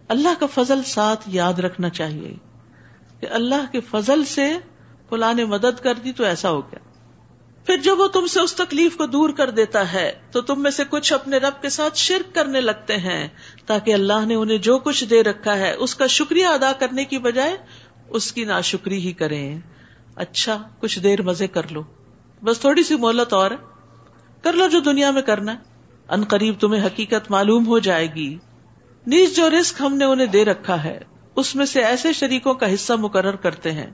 اللہ 0.07 0.39
کا 0.39 0.45
فضل 0.53 0.83
ساتھ 0.83 1.21
یاد 1.27 1.53
رکھنا 1.53 1.89
چاہیے 1.89 2.35
کہ 3.19 3.27
اللہ 3.31 3.71
کے 3.71 3.79
فضل 3.79 4.25
سے 4.25 4.57
فلاں 5.09 5.33
نے 5.33 5.45
مدد 5.45 5.79
کر 5.83 5.93
دی 5.93 6.11
تو 6.11 6.23
ایسا 6.23 6.49
ہو 6.49 6.61
گیا۔ 6.61 6.79
پھر 7.65 7.77
جب 7.77 7.99
وہ 7.99 8.07
تم 8.07 8.27
سے 8.27 8.39
اس 8.39 8.55
تکلیف 8.55 8.97
کو 8.97 9.05
دور 9.05 9.29
کر 9.29 9.49
دیتا 9.49 9.93
ہے 9.93 10.11
تو 10.31 10.41
تم 10.41 10.63
میں 10.63 10.71
سے 10.71 10.83
کچھ 10.89 11.13
اپنے 11.13 11.37
رب 11.37 11.61
کے 11.61 11.69
ساتھ 11.69 11.97
شرک 11.97 12.35
کرنے 12.35 12.61
لگتے 12.61 12.97
ہیں 12.97 13.27
تاکہ 13.65 13.93
اللہ 13.93 14.25
نے 14.25 14.35
انہیں 14.35 14.57
جو 14.57 14.77
کچھ 14.77 15.05
دے 15.05 15.23
رکھا 15.23 15.57
ہے 15.57 15.73
اس 15.73 15.95
کا 15.95 16.07
شکریہ 16.07 16.45
ادا 16.45 16.71
کرنے 16.79 17.05
کی 17.05 17.17
بجائے 17.17 17.57
اس 18.09 18.31
کی 18.31 18.45
ناشکری 18.45 18.97
ہی 18.97 19.13
کریں۔ 19.13 19.59
اچھا 20.15 20.63
کچھ 20.79 20.99
دیر 20.99 21.21
مزے 21.21 21.47
کر 21.47 21.61
لو۔ 21.71 21.81
بس 22.43 22.59
تھوڑی 22.59 22.83
سی 22.83 22.95
مہلت 22.95 23.33
اور 23.33 23.51
کر 24.41 24.53
لو 24.53 24.67
جو 24.67 24.79
دنیا 24.79 25.11
میں 25.11 25.21
کرنا 25.21 25.53
ہے۔ 25.53 25.57
ان 26.09 26.23
قریب 26.23 26.55
تمہیں 26.59 26.85
حقیقت 26.85 27.31
معلوم 27.31 27.67
ہو 27.67 27.79
جائے 27.79 28.13
گی۔ 28.15 28.37
نیز 29.07 29.35
جو 29.35 29.49
رسک 29.49 29.81
ہم 29.81 29.97
نے 29.97 30.05
انہیں 30.05 30.27
دے 30.27 30.45
رکھا 30.45 30.83
ہے، 30.83 30.99
اس 31.35 31.55
میں 31.55 31.65
سے 31.65 31.83
ایسے 31.83 32.13
شریکوں 32.13 32.53
کا 32.53 32.73
حصہ 32.73 32.93
مقرر 32.93 33.35
کرتے 33.35 33.71
ہیں، 33.71 33.89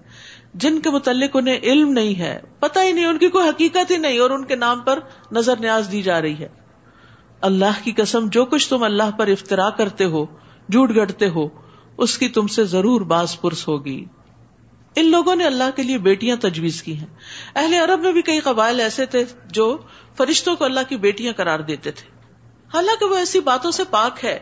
جن 0.54 0.80
کے 0.80 0.90
متعلق 0.90 1.30
انہیں 1.34 1.60
علم 1.64 1.92
نہیں 1.92 2.20
ہے۔ 2.20 2.40
پتہ 2.60 2.80
ہی 2.80 2.92
نہیں، 2.92 3.06
ان 3.06 3.18
کی 3.18 3.28
کوئی 3.28 3.50
حقیقت 3.50 3.92
ہی 3.92 3.98
نہیں 3.98 4.20
اور 4.20 4.30
ان 4.30 4.46
کے 4.46 4.56
نام 4.56 4.80
پر 4.80 5.00
نظر 5.32 5.60
نیاز 5.60 5.90
دی 5.92 6.02
جا 6.02 6.22
رہی 6.22 6.40
ہے۔ 6.40 6.48
اللہ 7.42 7.84
کی 7.84 7.92
قسم، 7.92 8.28
جو 8.28 8.46
کچھ 8.46 8.70
تم 8.70 8.84
اللہ 8.84 9.12
پر 9.18 9.28
افطرا 9.28 9.70
کرتے 9.70 10.06
ہو، 10.06 10.26
جھوٹ 10.72 10.96
گڑتے 10.96 11.30
ہو، 11.30 11.48
اس 11.98 12.18
کی 12.18 12.28
تم 12.28 12.48
سے 12.48 12.64
ضرور 12.64 13.02
باز 13.02 13.42
پرس 13.42 13.68
ہوگی۔ 13.68 14.06
ان 14.96 15.12
لوگوں 15.12 15.36
نے 15.36 15.46
اللہ 15.46 15.64
کے 15.76 15.84
لیے 15.84 15.98
بیٹیاں 15.98 16.36
تجویز 16.36 16.84
کی 16.84 16.98
ہیں۔ 16.98 17.08
اہل 17.56 17.74
عرب 17.74 18.00
میں 18.00 18.12
بھی 18.12 18.22
کئی 18.22 18.40
قبائل 18.40 18.80
ایسے 18.80 19.06
تھے 19.06 19.26
جو 19.46 19.78
فرشتوں 20.18 20.56
کو 20.56 20.66
اللہ 20.66 20.80
کی 20.90 20.98
بیٹیاں 20.98 21.34
قرار 21.34 21.60
دیتے 21.60 21.92
تھے۔ 21.92 22.10
حالانکہ 22.74 23.06
وہ 23.06 23.16
ایسی 23.16 23.40
باتوں 23.40 23.72
سے 23.72 23.84
پاک 23.90 24.26
ہے 24.26 24.40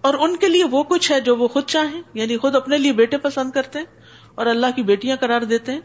اور 0.00 0.14
ان 0.14 0.36
کے 0.36 0.48
لیے 0.48 0.64
وہ 0.64 0.82
کچھ 0.82 1.12
ہے 1.12 1.20
جو 1.20 1.36
وہ 1.36 1.48
خود 1.48 1.64
چاہیں 1.66 2.02
یعنی 2.14 2.36
خود 2.36 2.56
اپنے 2.56 2.78
لیے 2.78 2.92
بیٹے 2.92 3.18
پسند 3.18 3.50
کرتے 3.50 3.78
ہیں 3.78 3.86
اور 4.34 4.46
اللہ 4.46 4.66
کی 4.76 4.82
بیٹیاں 4.82 5.16
قرار 5.16 5.40
دیتے 5.40 5.72
ہیں۔ 5.72 5.80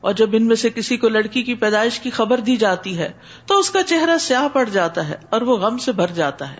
اور 0.00 0.12
جب 0.12 0.28
ان 0.32 0.46
میں 0.46 0.56
سے 0.56 0.70
کسی 0.70 0.96
کو 0.96 1.08
لڑکی 1.08 1.42
کی 1.42 1.54
پیدائش 1.54 2.00
کی 2.00 2.10
خبر 2.10 2.38
دی 2.40 2.56
جاتی 2.56 2.98
ہے، 2.98 3.12
تو 3.46 3.58
اس 3.58 3.70
کا 3.70 3.82
چہرہ 3.82 4.18
سیاہ 4.18 4.48
پڑ 4.52 4.68
جاتا 4.68 5.08
ہے 5.08 5.16
اور 5.30 5.40
وہ 5.40 5.56
غم 5.56 5.78
سے 5.78 5.92
بھر 5.92 6.06
جاتا 6.06 6.52
ہے۔ 6.52 6.58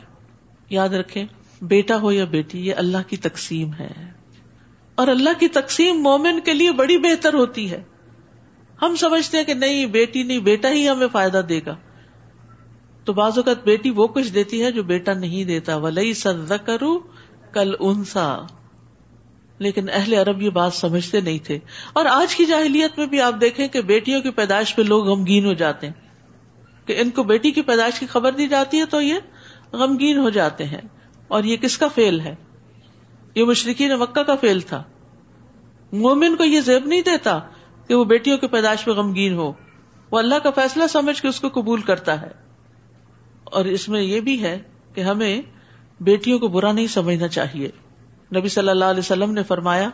یاد 0.70 0.88
رکھیں، 0.88 1.24
بیٹا 1.62 1.96
ہو 1.96 2.12
یا 2.12 2.24
بیٹی، 2.24 2.66
یہ 2.66 2.74
اللہ 2.74 2.98
کی 3.06 3.16
تقسیم 3.16 3.72
ہے۔ 3.74 4.17
اور 4.98 5.08
اللہ 5.08 5.30
کی 5.40 5.48
تقسیم 5.48 6.02
مومن 6.02 6.40
کے 6.40 6.52
لیے 6.52 6.72
بڑی 6.72 6.98
بہتر 6.98 7.34
ہوتی 7.34 7.70
ہے۔ 7.70 7.82
ہم 8.82 8.96
سمجھتے 8.96 9.36
ہیں 9.38 9.44
کہ 9.44 9.54
نہیں، 9.54 9.86
بیٹی 9.86 10.22
نہیں، 10.22 10.38
بیٹا 10.38 10.70
ہی 10.70 10.88
ہمیں 10.88 11.06
فائدہ 11.12 11.42
دے 11.48 11.60
گا۔ 11.66 11.76
تو 13.04 13.12
بعض 13.12 13.32
اوقات 13.36 13.64
بیٹی 13.64 13.90
وہ 13.90 14.06
کچھ 14.06 14.32
دیتی 14.32 14.64
ہے 14.64 14.72
جو 14.72 14.82
بیٹا 14.82 15.12
نہیں 15.12 15.44
دیتا۔ 15.44 15.76
ولی 15.76 16.14
سر 16.14 16.56
کرو 16.56 16.98
کل 17.52 17.74
انسا 17.80 18.38
لیکن 19.58 19.86
اہل 19.92 20.14
عرب 20.14 20.42
یہ 20.42 20.50
بات 20.50 20.72
سمجھتے 20.72 21.20
نہیں 21.20 21.38
تھے۔ 21.38 21.58
اور 21.92 22.06
آج 22.06 22.34
کی 22.36 22.44
جاہلیت 22.44 22.98
میں 22.98 23.06
بھی 23.06 23.20
آپ 23.20 23.34
دیکھیں 23.40 23.68
کہ 23.68 23.80
بیٹیوں 23.80 24.20
کی 24.20 24.30
پیدائش 24.30 24.76
پہ 24.76 24.82
لوگ 24.82 25.08
غمگین 25.08 25.44
ہو 25.44 25.52
جاتے 25.52 25.86
ہیں۔ 25.86 25.94
کہ 26.86 27.00
ان 27.00 27.10
کو 27.10 27.22
بیٹی 27.22 27.50
کی 27.50 27.62
پیدائش 27.62 27.98
کی 27.98 28.06
خبر 28.06 28.32
دی 28.32 28.48
جاتی 28.48 28.78
ہے 28.80 28.86
تو 28.86 29.02
یہ 29.02 29.14
غمگین 29.72 30.18
ہو 30.18 30.30
جاتے 30.30 30.64
ہیں۔ 30.64 30.80
اور 31.28 31.44
یہ 31.44 31.56
کس 31.56 31.78
کا 31.78 31.88
فیل 31.88 32.20
ہے؟ 32.20 32.34
یہ 33.38 33.44
مشرقین 33.44 33.90
مکہ 33.90 34.22
کا 34.22 34.34
فیل 34.34 34.60
تھا۔ 34.60 34.82
مومن 35.92 36.36
کو 36.36 36.44
یہ 36.44 36.60
زیب 36.60 36.86
نہیں 36.86 37.00
دیتا 37.00 37.40
کہ 37.88 37.94
وہ 37.94 38.04
بیٹیوں 38.04 38.38
کی 38.38 38.46
پیدائش 38.46 38.84
پہ 38.84 38.90
غمگین 38.90 39.34
ہو۔ 39.34 39.52
وہ 40.10 40.18
اللہ 40.18 40.34
کا 40.34 40.50
فیصلہ 40.50 40.86
سمجھ 40.86 41.22
کے 41.22 41.28
اس 41.28 41.40
کو 41.40 41.48
قبول 41.48 41.80
کرتا 41.80 42.22
ہے۔ 42.22 42.30
اور 43.44 43.64
اس 43.64 43.88
میں 43.88 44.02
یہ 44.02 44.20
بھی 44.20 44.42
ہے 44.42 44.58
کہ 44.94 45.00
ہمیں 45.00 45.42
بیٹیوں 46.00 46.38
کو 46.38 46.48
برا 46.48 46.72
نہیں 46.72 46.86
سمجھنا 46.86 47.28
چاہیے۔ 47.28 47.70
نبی 48.36 48.48
صلی 48.48 48.68
اللہ 48.68 48.84
علیہ 48.84 48.98
وسلم 48.98 49.32
نے 49.32 49.42
فرمایا، 49.42 49.90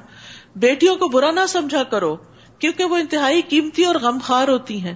بیٹیوں 0.56 0.96
کو 0.96 1.08
برا 1.08 1.30
نہ 1.30 1.46
سمجھا 1.48 1.82
کرو، 1.82 2.16
کیونکہ 2.58 2.84
وہ 2.84 2.96
انتہائی 2.96 3.42
قیمتی 3.48 3.84
اور 3.84 3.94
غم 3.94 4.18
خار 4.22 4.48
ہوتی 4.48 4.82
ہیں۔ 4.82 4.94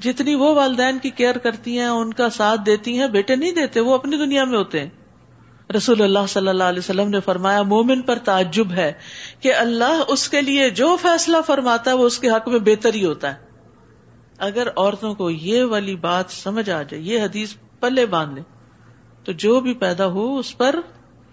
جتنی 0.00 0.34
وہ 0.34 0.54
والدین 0.54 0.98
کی 0.98 1.10
کیئر 1.10 1.38
کرتی 1.38 1.78
ہیں، 1.78 1.86
ان 1.86 2.12
کا 2.12 2.30
ساتھ 2.30 2.60
دیتی 2.66 3.00
ہیں، 3.00 3.08
بیٹے 3.08 3.36
نہیں 3.36 3.52
دیتے، 3.52 3.80
وہ 3.80 3.94
اپنی 3.94 4.16
دنیا 4.16 4.44
میں 4.44 4.58
ہوتے 4.58 4.80
ہیں۔ 4.80 4.90
رسول 5.76 6.02
اللہ 6.02 6.18
صلی 6.28 6.48
اللہ 6.48 6.64
علیہ 6.64 6.78
وسلم 6.78 7.08
نے 7.08 7.20
فرمایا، 7.20 7.62
مومن 7.62 8.02
پر 8.02 8.18
تعجب 8.18 8.72
ہے 8.72 8.92
کہ 9.40 9.54
اللہ 9.54 10.02
اس 10.08 10.28
کے 10.28 10.40
لیے 10.40 10.70
جو 10.70 10.96
فیصلہ 11.02 11.36
فرماتا 11.46 11.90
ہے 11.90 11.96
وہ 11.96 12.06
اس 12.06 12.18
کے 12.18 12.30
حق 12.30 12.48
میں 12.48 12.58
بہتر 12.58 12.94
ہی 12.94 13.04
ہوتا 13.04 13.34
ہے۔ 13.34 13.46
اگر 14.38 14.68
عورتوں 14.76 15.14
کو 15.14 15.30
یہ 15.30 15.62
والی 15.62 15.96
بات 15.96 16.24
سمجھ 16.30 16.70
آ 16.70 16.82
جائے، 16.82 17.02
یہ 17.02 17.22
حدیث 17.22 17.54
پلے 17.80 18.06
باندھ 18.06 18.34
لے، 18.34 18.40
تو 19.24 19.32
جو 19.32 19.60
بھی 19.60 19.74
پیدا 19.74 20.06
ہو 20.06 20.38
اس 20.38 20.58
پر 20.58 20.76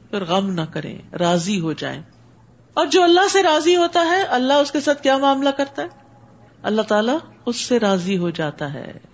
پھر 0.09 0.23
غم 0.23 0.49
نہ 0.49 0.61
کریں، 0.61 1.15
راضی 1.19 1.59
ہو 1.59 1.73
جائیں۔ 1.73 2.01
اور 2.73 2.85
جو 2.85 3.03
اللہ 3.03 3.27
سے 3.31 3.43
راضی 3.43 3.75
ہوتا 3.75 4.05
ہے، 4.05 4.23
اللہ 4.23 4.53
اس 4.53 4.71
کے 4.71 4.79
ساتھ 4.79 5.03
کیا 5.03 5.17
معاملہ 5.17 5.49
کرتا 5.49 5.81
ہے؟ 5.81 5.87
اللہ 6.63 6.81
تعالیٰ 6.81 7.17
اس 7.45 7.55
سے 7.55 7.79
راضی 7.79 8.17
ہو 8.17 8.29
جاتا 8.29 8.73
ہے۔ 8.73 9.12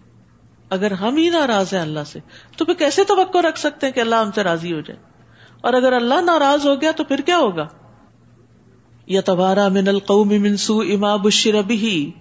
اگر 0.70 0.92
ہم 0.92 1.16
ہی 1.18 1.30
ناراض 1.30 1.74
ہیں 1.74 1.82
اللہ 1.82 2.00
سے، 2.08 2.20
تو 2.58 2.66
پھر 2.66 2.74
کیسے 2.74 3.04
توقع 3.04 3.38
رکھ 3.38 3.60
سکتے 3.60 3.86
ہیں 3.88 3.94
کہ 3.94 4.00
اللہ 4.00 4.16
ہم 4.16 4.32
سے 4.32 4.44
راضی 4.44 4.74
ہو 4.74 4.80
جائے؟ 4.80 5.00
اور 5.62 5.74
اگر 5.74 5.94
اللہ 5.94 6.22
ناراض 6.22 6.68
ہو 6.68 6.82
گیا 6.82 6.92
تو 6.92 7.04
پھر 7.04 7.22
کیا 7.22 7.38
ہوگا؟ 7.38 7.68
یا 9.08 9.22
تبارا 9.26 9.68
من 9.68 9.88
القوم 9.88 10.28
منسو 10.28 10.80
اما 10.80 11.16
بشر 11.16 11.62
بھی 11.62 12.12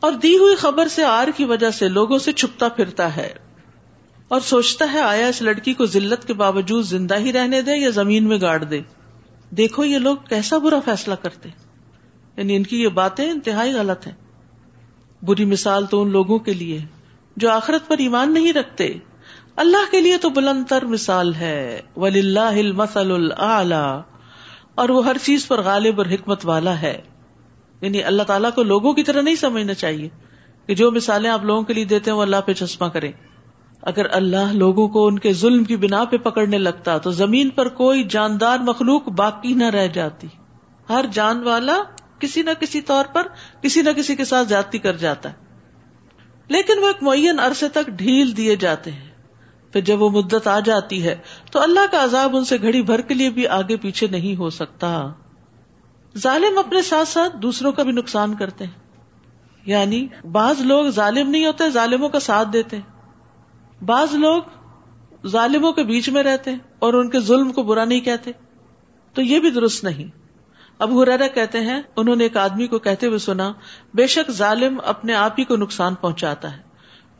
اور 0.00 0.12
دی 0.12 0.38
ہوئی 0.38 0.56
خبر 0.56 0.88
سے 0.88 1.04
آر 1.04 1.28
کی 1.36 1.44
وجہ 1.44 1.70
سے 1.70 1.88
لوگوں 1.88 2.18
سے 2.18 2.32
چھپتا 2.32 2.68
پھرتا 2.68 3.16
ہے۔ 3.16 3.32
اور 4.28 4.40
سوچتا 4.40 4.92
ہے، 4.92 5.00
آیا 5.00 5.26
اس 5.26 5.42
لڑکی 5.42 5.74
کو 5.74 5.86
ذلت 5.86 6.26
کے 6.26 6.34
باوجود 6.34 6.84
زندہ 6.84 7.18
ہی 7.18 7.32
رہنے 7.32 7.62
دے 7.62 7.76
یا 7.76 7.90
زمین 7.90 8.24
میں 8.24 8.38
گاڑ 8.40 8.64
دے 8.64 8.80
دیکھو، 9.50 9.84
یہ 9.84 9.98
لوگ 9.98 10.16
کیسا 10.28 10.58
برا 10.58 10.80
فیصلہ 10.84 11.14
کرتے 11.14 11.48
یعنی 12.36 12.56
ان 12.56 12.62
کی 12.62 12.82
یہ 12.82 12.88
باتیں 12.88 13.30
انتہائی 13.30 13.72
غلط 13.72 14.06
ہیں۔ 14.06 14.14
بری 15.22 15.44
مثال 15.44 15.86
تو 15.86 16.02
ان 16.02 16.10
لوگوں 16.10 16.38
کے 16.38 16.54
لیے 16.54 16.78
جو 17.36 17.50
آخرت 17.50 17.88
پر 17.88 17.98
ایمان 17.98 18.34
نہیں 18.34 18.52
رکھتے، 18.52 18.94
اللہ 19.56 19.90
کے 19.90 20.00
لیے 20.00 20.16
تو 20.16 20.30
بلند 20.30 20.64
تر 20.68 20.84
مثال 20.84 21.34
ہے۔ 21.34 21.80
ولی 21.96 22.18
اللہ 22.18 22.40
المسل 22.40 23.32
اور 24.74 24.88
وہ 24.88 25.04
ہر 25.04 25.16
چیز 25.22 25.48
پر 25.48 25.60
غالب 25.60 26.00
اور 26.00 26.06
حکمت 26.06 26.46
والا 26.46 26.82
ہے۔ 26.82 27.00
یعنی 27.80 28.02
اللہ 28.02 28.22
تعالیٰ 28.22 28.50
کو 28.54 28.62
لوگوں 28.62 28.92
کی 28.92 29.02
طرح 29.02 29.22
نہیں 29.22 29.34
سمجھنا 29.34 29.74
چاہیے 29.74 30.08
کہ 30.66 30.74
جو 30.74 30.90
مثالیں 30.90 31.30
آپ 31.30 31.44
لوگوں 31.44 31.62
کے 31.62 31.74
لیے 31.74 31.84
دیتے 31.84 32.10
ہیں 32.10 32.18
وہ 32.18 32.22
اللہ 32.22 32.36
پہ 32.46 32.52
چشمہ 32.52 32.86
کریں۔ 32.86 33.12
اگر 33.82 34.06
اللہ 34.10 34.52
لوگوں 34.52 34.88
کو 34.88 35.06
ان 35.06 35.18
کے 35.18 35.32
ظلم 35.32 35.64
کی 35.64 35.76
بنا 35.76 36.04
پہ 36.04 36.16
پکڑنے 36.16 36.58
لگتا 36.58 36.98
تو 36.98 37.10
زمین 37.10 37.48
پر 37.48 37.68
کوئی 37.68 38.04
جاندار 38.04 38.58
مخلوق 38.58 39.08
باقی 39.08 39.54
نہ 39.54 39.64
رہ 39.64 39.86
جاتی۔ 39.86 40.26
ہر 40.88 41.04
جان 41.12 41.42
والا 41.42 41.78
کسی 42.18 42.42
نہ 42.42 42.50
کسی 42.60 42.80
طور 42.80 43.04
پر 43.12 43.26
کسی 43.62 43.82
نہ 43.82 43.90
کسی 43.90 44.16
کے 44.16 44.24
ساتھ 44.24 44.48
جاتی 44.48 44.78
کر 44.78 44.96
جاتا 44.96 45.28
ہے۔ 45.28 45.49
لیکن 46.50 46.78
وہ 46.78 46.86
ایک 46.86 47.02
معین 47.02 47.40
عرصے 47.40 47.68
تک 47.68 47.86
ڈھیل 47.86 48.36
دیے 48.36 48.56
جاتے 48.56 48.92
ہیں۔ 48.92 49.10
پھر 49.72 49.80
جب 49.80 50.02
وہ 50.02 50.10
مدت 50.10 50.46
آ 50.46 50.60
جاتی 50.60 51.04
ہے 51.04 51.18
تو 51.52 51.60
اللہ 51.60 51.80
کا 51.90 52.04
عذاب 52.04 52.36
ان 52.36 52.44
سے 52.44 52.56
گھڑی 52.62 52.82
بھر 52.82 53.00
کے 53.00 53.14
لیے 53.14 53.30
بھی 53.30 53.46
آگے 53.46 53.76
پیچھے 53.76 54.06
نہیں 54.06 54.36
ہو 54.36 54.50
سکتا۔ 54.50 55.12
ظالم 56.18 56.58
اپنے 56.58 56.82
ساتھ 56.82 57.08
ساتھ 57.08 57.36
دوسروں 57.36 57.72
کا 57.72 57.82
بھی 57.82 57.92
نقصان 57.92 58.34
کرتے 58.34 58.64
ہیں۔ 58.64 58.72
یعنی 59.66 60.06
بعض 60.32 60.60
لوگ 60.60 60.90
ظالم 60.90 61.30
نہیں 61.30 61.46
ہوتے، 61.46 61.70
ظالموں 61.70 62.08
کا 62.08 62.20
ساتھ 62.20 62.48
دیتے 62.52 62.76
ہیں۔ 62.76 63.02
بعض 63.84 64.14
لوگ 64.14 64.42
ظالموں 65.26 65.72
کے 65.72 65.82
بیچ 65.82 66.08
میں 66.08 66.22
رہتے 66.22 66.50
اور 66.78 66.94
ان 66.94 67.10
کے 67.10 67.20
ظلم 67.20 67.52
کو 67.52 67.62
برا 67.62 67.84
نہیں 67.84 68.00
کہتے۔ 68.00 68.30
تو 69.14 69.22
یہ 69.22 69.40
بھی 69.40 69.50
درست 69.50 69.84
نہیں۔ 69.84 70.19
اب 70.80 71.02
ہرارا 71.02 71.26
کہتے 71.26 71.60
ہیں، 71.60 71.82
انہوں 71.96 72.16
نے 72.16 72.24
ایک 72.24 72.36
آدمی 72.36 72.66
کو 72.66 72.78
کہتے 72.78 73.06
ہوئے 73.06 73.18
سنا، 73.18 73.52
بے 73.94 74.06
شک 74.06 74.30
ظالم 74.30 74.78
اپنے 74.84 75.14
آپ 75.14 75.34
ہی 75.38 75.44
کو 75.44 75.56
نقصان 75.56 75.94
پہنچاتا 75.94 76.56
ہے۔ 76.56 76.62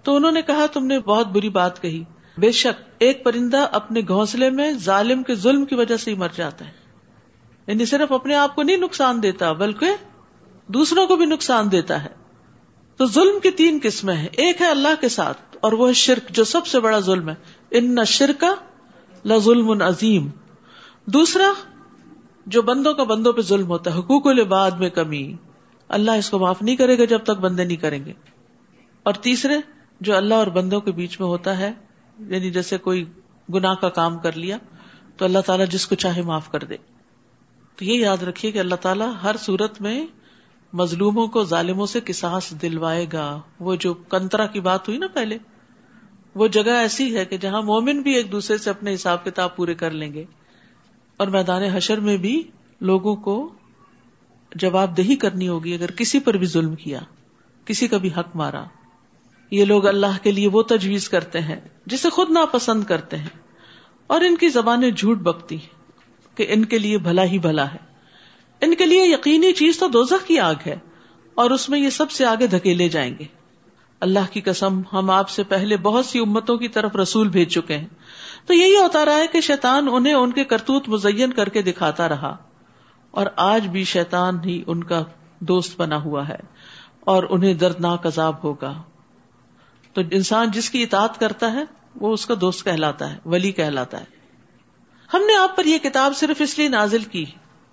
تو 0.03 0.17
انہوں 0.17 0.33
نے 0.33 0.43
کہا، 0.43 0.67
تم 0.67 0.87
نے 0.87 1.01
بہت 1.01 1.27
بری 1.27 1.49
بات 1.49 1.83
کہی۔ 1.83 2.05
بے 2.39 2.53
شک 2.53 2.83
ایک 2.99 3.25
پرندہ 3.25 3.67
اپنے 3.73 4.01
گھونسلے 4.09 4.51
میں 4.51 4.73
ظالم 4.73 5.23
کے 5.23 5.35
ظلم 5.35 5.65
کی 5.65 5.75
وجہ 5.75 5.97
سے 5.97 6.11
ہی 6.11 6.17
مر 6.17 6.29
جاتا 6.37 6.67
ہے۔ 6.67 6.71
یعنی 7.67 7.87
صرف 7.87 8.13
اپنے 8.13 8.35
آپ 8.35 8.55
کو 8.55 8.63
نہیں 8.63 8.77
نقصان 8.77 9.23
دیتا، 9.23 9.53
بلکہ 9.53 9.87
دوسروں 10.67 11.07
کو 11.07 11.17
بھی 11.17 11.27
نقصان 11.27 11.73
دیتا 11.73 12.05
ہے۔ 12.05 12.09
تو 12.97 13.07
ظلم 13.07 13.41
کی 13.41 13.51
تین 13.51 13.79
قسمیں 13.83 14.15
ہیں۔ 14.15 14.29
ایک 14.33 14.61
ہے 14.61 14.67
اللہ 14.67 15.01
کے 15.01 15.09
ساتھ، 15.09 15.57
اور 15.61 15.73
وہ 15.73 15.93
شرک، 15.93 16.31
جو 16.31 16.45
سب 16.45 16.67
سے 16.67 16.81
بڑا 16.81 16.99
ظلم 16.99 17.29
ہے۔ 17.29 17.35
ان 17.71 17.95
نہ 17.95 18.05
شرک 18.07 18.45
ظلم 19.39 19.83
عظیم 19.83 20.31
دوسرا 21.07 21.53
جو 22.47 22.63
بندوں 22.63 22.95
کا 22.95 23.03
بندوں 23.05 23.33
پہ 23.33 23.41
ظلم 23.41 23.67
ہوتا 23.67 23.95
ہے، 23.95 23.99
حقوق 23.99 24.27
العباد 24.27 24.71
میں 24.71 24.91
کمی، 24.91 25.35
اللہ 25.89 26.11
اس 26.11 26.31
کو 26.31 26.39
معاف 26.39 26.63
نہیں 26.63 26.77
کرے 26.77 26.99
گا 26.99 27.05
جب 27.05 27.23
تک 27.23 27.31
بندے 27.31 27.65
نہیں 27.65 27.77
کریں 27.77 28.05
گے۔ 28.05 28.13
اور 29.03 29.15
تیسرے، 29.15 29.55
جو 30.01 30.17
اللہ 30.17 30.35
اور 30.35 30.47
بندوں 30.47 30.81
کے 30.81 30.93
بیچ 30.93 31.21
میں 31.21 31.29
ہوتا 31.29 31.59
ہے 31.59 31.73
یعنی 32.19 32.51
جیسے 32.51 32.79
کوئی 32.79 33.05
گناہ 33.55 33.75
کا 33.75 33.89
کام 33.89 34.19
کر 34.19 34.37
لیا، 34.37 34.59
تو 35.17 35.25
اللہ 35.25 35.39
تعالیٰ 35.39 35.67
جس 35.67 35.87
کو 35.87 35.95
چاہے 35.95 36.23
معاف 36.23 36.51
کر 36.51 36.59
دے۔ 36.59 36.77
تو 37.77 37.85
یہ 37.85 37.99
یاد 37.99 38.23
رکھیے 38.23 38.53
کہ 38.53 38.59
اللہ 38.59 38.75
تعالیٰ 38.75 39.13
ہر 39.23 39.37
صورت 39.39 39.81
میں 39.81 40.07
مظلوموں 40.73 41.27
کو 41.27 41.45
ظالموں 41.45 41.87
سے 41.87 42.01
کساس 42.01 42.63
دلوائے 42.63 43.07
گا۔ 43.13 43.41
وہ 43.61 43.75
جو 43.75 43.95
کنترا 43.95 44.47
کی 44.47 44.61
بات 44.61 44.89
ہوئی 44.89 44.99
نا 44.99 45.07
پہلے، 45.07 45.39
وہ 46.35 46.47
جگہ 46.47 46.71
ایسی 46.71 47.17
ہے 47.17 47.25
کہ 47.25 47.37
جہاں 47.37 47.63
مومن 47.63 48.03
بھی 48.03 48.15
ایک 48.15 48.33
دوسرے 48.33 48.59
سے 48.59 48.71
اپنے 48.71 48.95
حساب 48.95 49.25
کتاب 49.25 49.57
پورے 49.57 49.75
کر 49.75 49.91
لیں 49.91 50.13
گے۔ 50.13 50.25
اور 51.21 51.29
میدان 51.29 51.63
حشر 51.63 52.01
میں 52.01 52.17
بھی 52.17 52.43
لوگوں 52.81 53.17
کو 53.17 53.53
جواب 54.55 54.97
دہی 54.97 55.17
کرنی 55.17 55.49
ہوگی 55.49 55.75
اگر 55.75 55.91
کسی 55.91 56.21
پر 56.21 56.35
بھی 56.35 56.47
ظلم 56.47 56.75
کیا، 56.75 57.01
کسی 57.65 57.89
کا 57.89 57.97
بھی 57.97 58.11
حق 58.17 58.37
مارا۔ 58.37 58.65
یہ 59.51 59.65
لوگ 59.65 59.87
اللہ 59.87 60.23
کے 60.23 60.33
لیے 60.33 60.49
وہ 60.49 60.63
تجویز 60.63 61.09
کرتے 61.09 61.41
ہیں 61.41 61.61
جسے 61.87 62.09
خود 62.09 62.31
ناپسند 62.31 62.85
کرتے 62.85 63.17
ہیں 63.17 63.29
اور 64.07 64.21
ان 64.21 64.37
کی 64.37 64.49
زبانیں 64.49 64.91
جھوٹ 64.91 65.19
بکتی 65.19 65.57
کہ 66.35 66.47
ان 66.49 66.65
کے 66.65 66.79
لیے 66.79 66.99
بھلا 66.99 67.25
ہی 67.25 67.39
بھلا 67.39 67.75
ہے۔ 67.75 67.79
ان 68.61 68.75
کے 68.75 68.87
لیے 68.87 69.05
یقینی 69.05 69.53
چیز 69.53 69.79
تو 69.79 69.89
دوزخ 69.89 70.27
کی 70.27 70.39
آگ 70.39 70.55
ہے 70.67 70.77
اور 71.35 71.51
اس 71.51 71.69
میں 71.69 71.79
یہ 71.79 71.91
سب 71.91 72.11
سے 72.11 72.25
آگے 72.25 72.47
دھکیلے 72.47 72.89
جائیں 72.89 73.15
گے۔ 73.19 73.25
اللہ 74.01 74.33
کی 74.33 74.41
قسم، 74.41 74.81
ہم 74.93 75.11
آپ 75.11 75.31
سے 75.31 75.43
پہلے 75.43 75.77
بہت 75.77 76.07
سی 76.07 76.19
امتوں 76.19 76.57
کی 76.57 76.69
طرف 76.69 76.97
رسول 76.97 77.29
بھیج 77.29 77.49
چکے 77.49 77.77
ہیں۔ 77.77 77.89
تو 78.47 78.55
یہی 78.55 78.77
ہوتا 78.77 79.05
رہا 79.05 79.17
ہے 79.17 79.27
کہ 79.27 79.41
شیطان 79.41 79.89
انہیں 79.93 80.15
ان 80.15 80.33
کے 80.33 80.45
کرتوت 80.45 80.89
مزین 80.89 81.33
کر 81.33 81.49
کے 81.49 81.63
دکھاتا 81.63 82.09
رہا 82.09 82.37
اور 83.11 83.27
آج 83.37 83.67
بھی 83.67 83.85
شیطان 83.85 84.45
ہی 84.45 84.63
ان 84.67 84.85
کا 84.85 85.05
دوست 85.39 85.81
بنا 85.81 86.03
ہوا 86.03 86.29
ہے 86.29 86.39
اور 87.01 87.23
انہیں 87.31 87.55
دردناک 87.55 88.07
عذاب 88.07 88.45
ہوگا۔ 88.45 88.83
تو 89.93 90.01
انسان 90.11 90.51
جس 90.51 90.71
کی 90.71 90.83
اطاعت 90.83 91.21
کرتا 91.21 91.53
ہے، 91.53 91.65
وہ 92.01 92.13
اس 92.13 92.27
کا 92.27 92.35
دوست 92.41 92.65
کہلاتا 92.65 93.13
ہے، 93.13 93.19
ولی 93.25 93.53
کہلاتا 93.53 94.01
ہے۔ 94.01 94.05
ہم 95.15 95.23
نے 95.27 95.35
آپ 95.35 95.57
پر 95.57 95.65
یہ 95.65 95.79
کتاب 95.79 96.17
صرف 96.17 96.43
اس 96.43 96.59
لیے 96.59 96.69
نازل 96.69 97.03
کی 97.03 97.25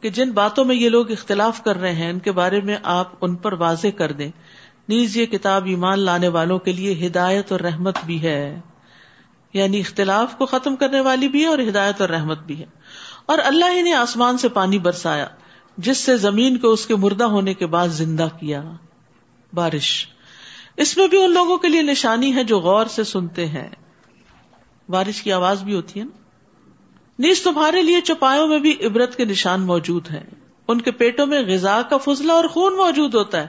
کہ 0.02 0.10
جن 0.10 0.32
باتوں 0.32 0.66
میں 0.66 0.76
یہ 0.76 0.90
لوگ 0.90 1.12
اختلاف 1.12 1.64
کر 1.64 1.78
رہے 1.78 1.94
ہیں، 1.94 2.10
ان 2.10 2.20
کے 2.20 2.32
بارے 2.32 2.62
میں 2.62 2.78
آپ 2.84 3.12
ان 3.22 3.36
پر 3.36 3.54
واضح 3.54 3.88
کر 3.98 4.12
دیں۔ 4.12 4.32
نیز 4.90 5.18
یہ 5.18 5.26
کتاب 5.26 5.66
ایمان 5.66 6.00
لانے 6.00 6.28
والوں 6.28 6.60
کے 6.60 6.72
لیے 6.72 7.08
ہدایت 7.08 7.52
اور 7.52 7.60
رحمت 7.60 7.98
بھی 8.06 8.22
ہے۔ 8.22 8.60
یعنی 9.54 9.80
اختلاف 9.80 10.38
کو 10.38 10.46
ختم 10.46 10.76
کرنے 10.76 11.00
والی 11.00 11.28
بھی 11.28 11.42
ہے 11.42 11.48
اور 11.48 11.60
ہدایت 11.60 12.02
اور 12.02 12.10
رحمت 12.10 12.40
بھی 12.40 12.60
ہے۔ 12.60 12.66
اور 13.26 13.38
اللہ 13.44 13.66
ہی 13.72 13.82
نے 13.82 13.94
آسمان 13.94 14.38
سے 14.38 14.50
پانی 14.50 14.80
برسایا، 14.80 15.28
جس 15.78 15.98
سے 15.98 16.18
زمین 16.18 16.58
کو 16.58 16.72
اس 16.72 16.86
کے 16.86 16.96
مردہ 16.96 17.24
ہونے 17.24 17.54
کے 17.54 17.66
بعد 17.66 17.88
زندہ 17.88 18.28
کیا۔ 18.40 18.64
بارش۔ 19.54 20.08
اس 20.78 20.98
میں 20.98 21.08
بھی 21.08 21.24
ان 21.24 21.32
لوگوں 21.32 21.58
کے 21.58 21.68
لیے 21.68 21.82
نشانی 21.82 22.36
ہے 22.36 22.44
جو 22.44 22.60
غور 22.60 22.86
سے 22.86 23.04
سنتے 23.04 23.46
ہیں۔ 23.46 23.70
بارش 24.90 25.22
کی 25.22 25.32
آواز 25.32 25.64
بھی 25.64 25.76
ہوتی 25.76 26.00
ہے 26.00 26.06
نا۔ 26.06 26.18
نیز 27.20 27.42
تمہارے 27.42 27.84
لیے 27.84 28.02
چوپایوں 28.02 28.48
میں 28.48 28.60
بھی 28.60 28.76
عبرت 28.86 29.16
کے 29.16 29.26
نشان 29.26 29.62
موجود 29.62 30.12
ہیں۔ 30.12 30.24
ان 30.68 30.82
کے 30.82 30.92
پیٹوں 30.92 31.26
میں 31.26 31.42
غذا 31.42 31.82
کا 31.82 31.98
فضلہ 31.98 32.32
اور 32.32 32.46
خون 32.46 32.78
موجود 32.78 33.16
ہوتا 33.16 33.42
ہے۔ 33.42 33.48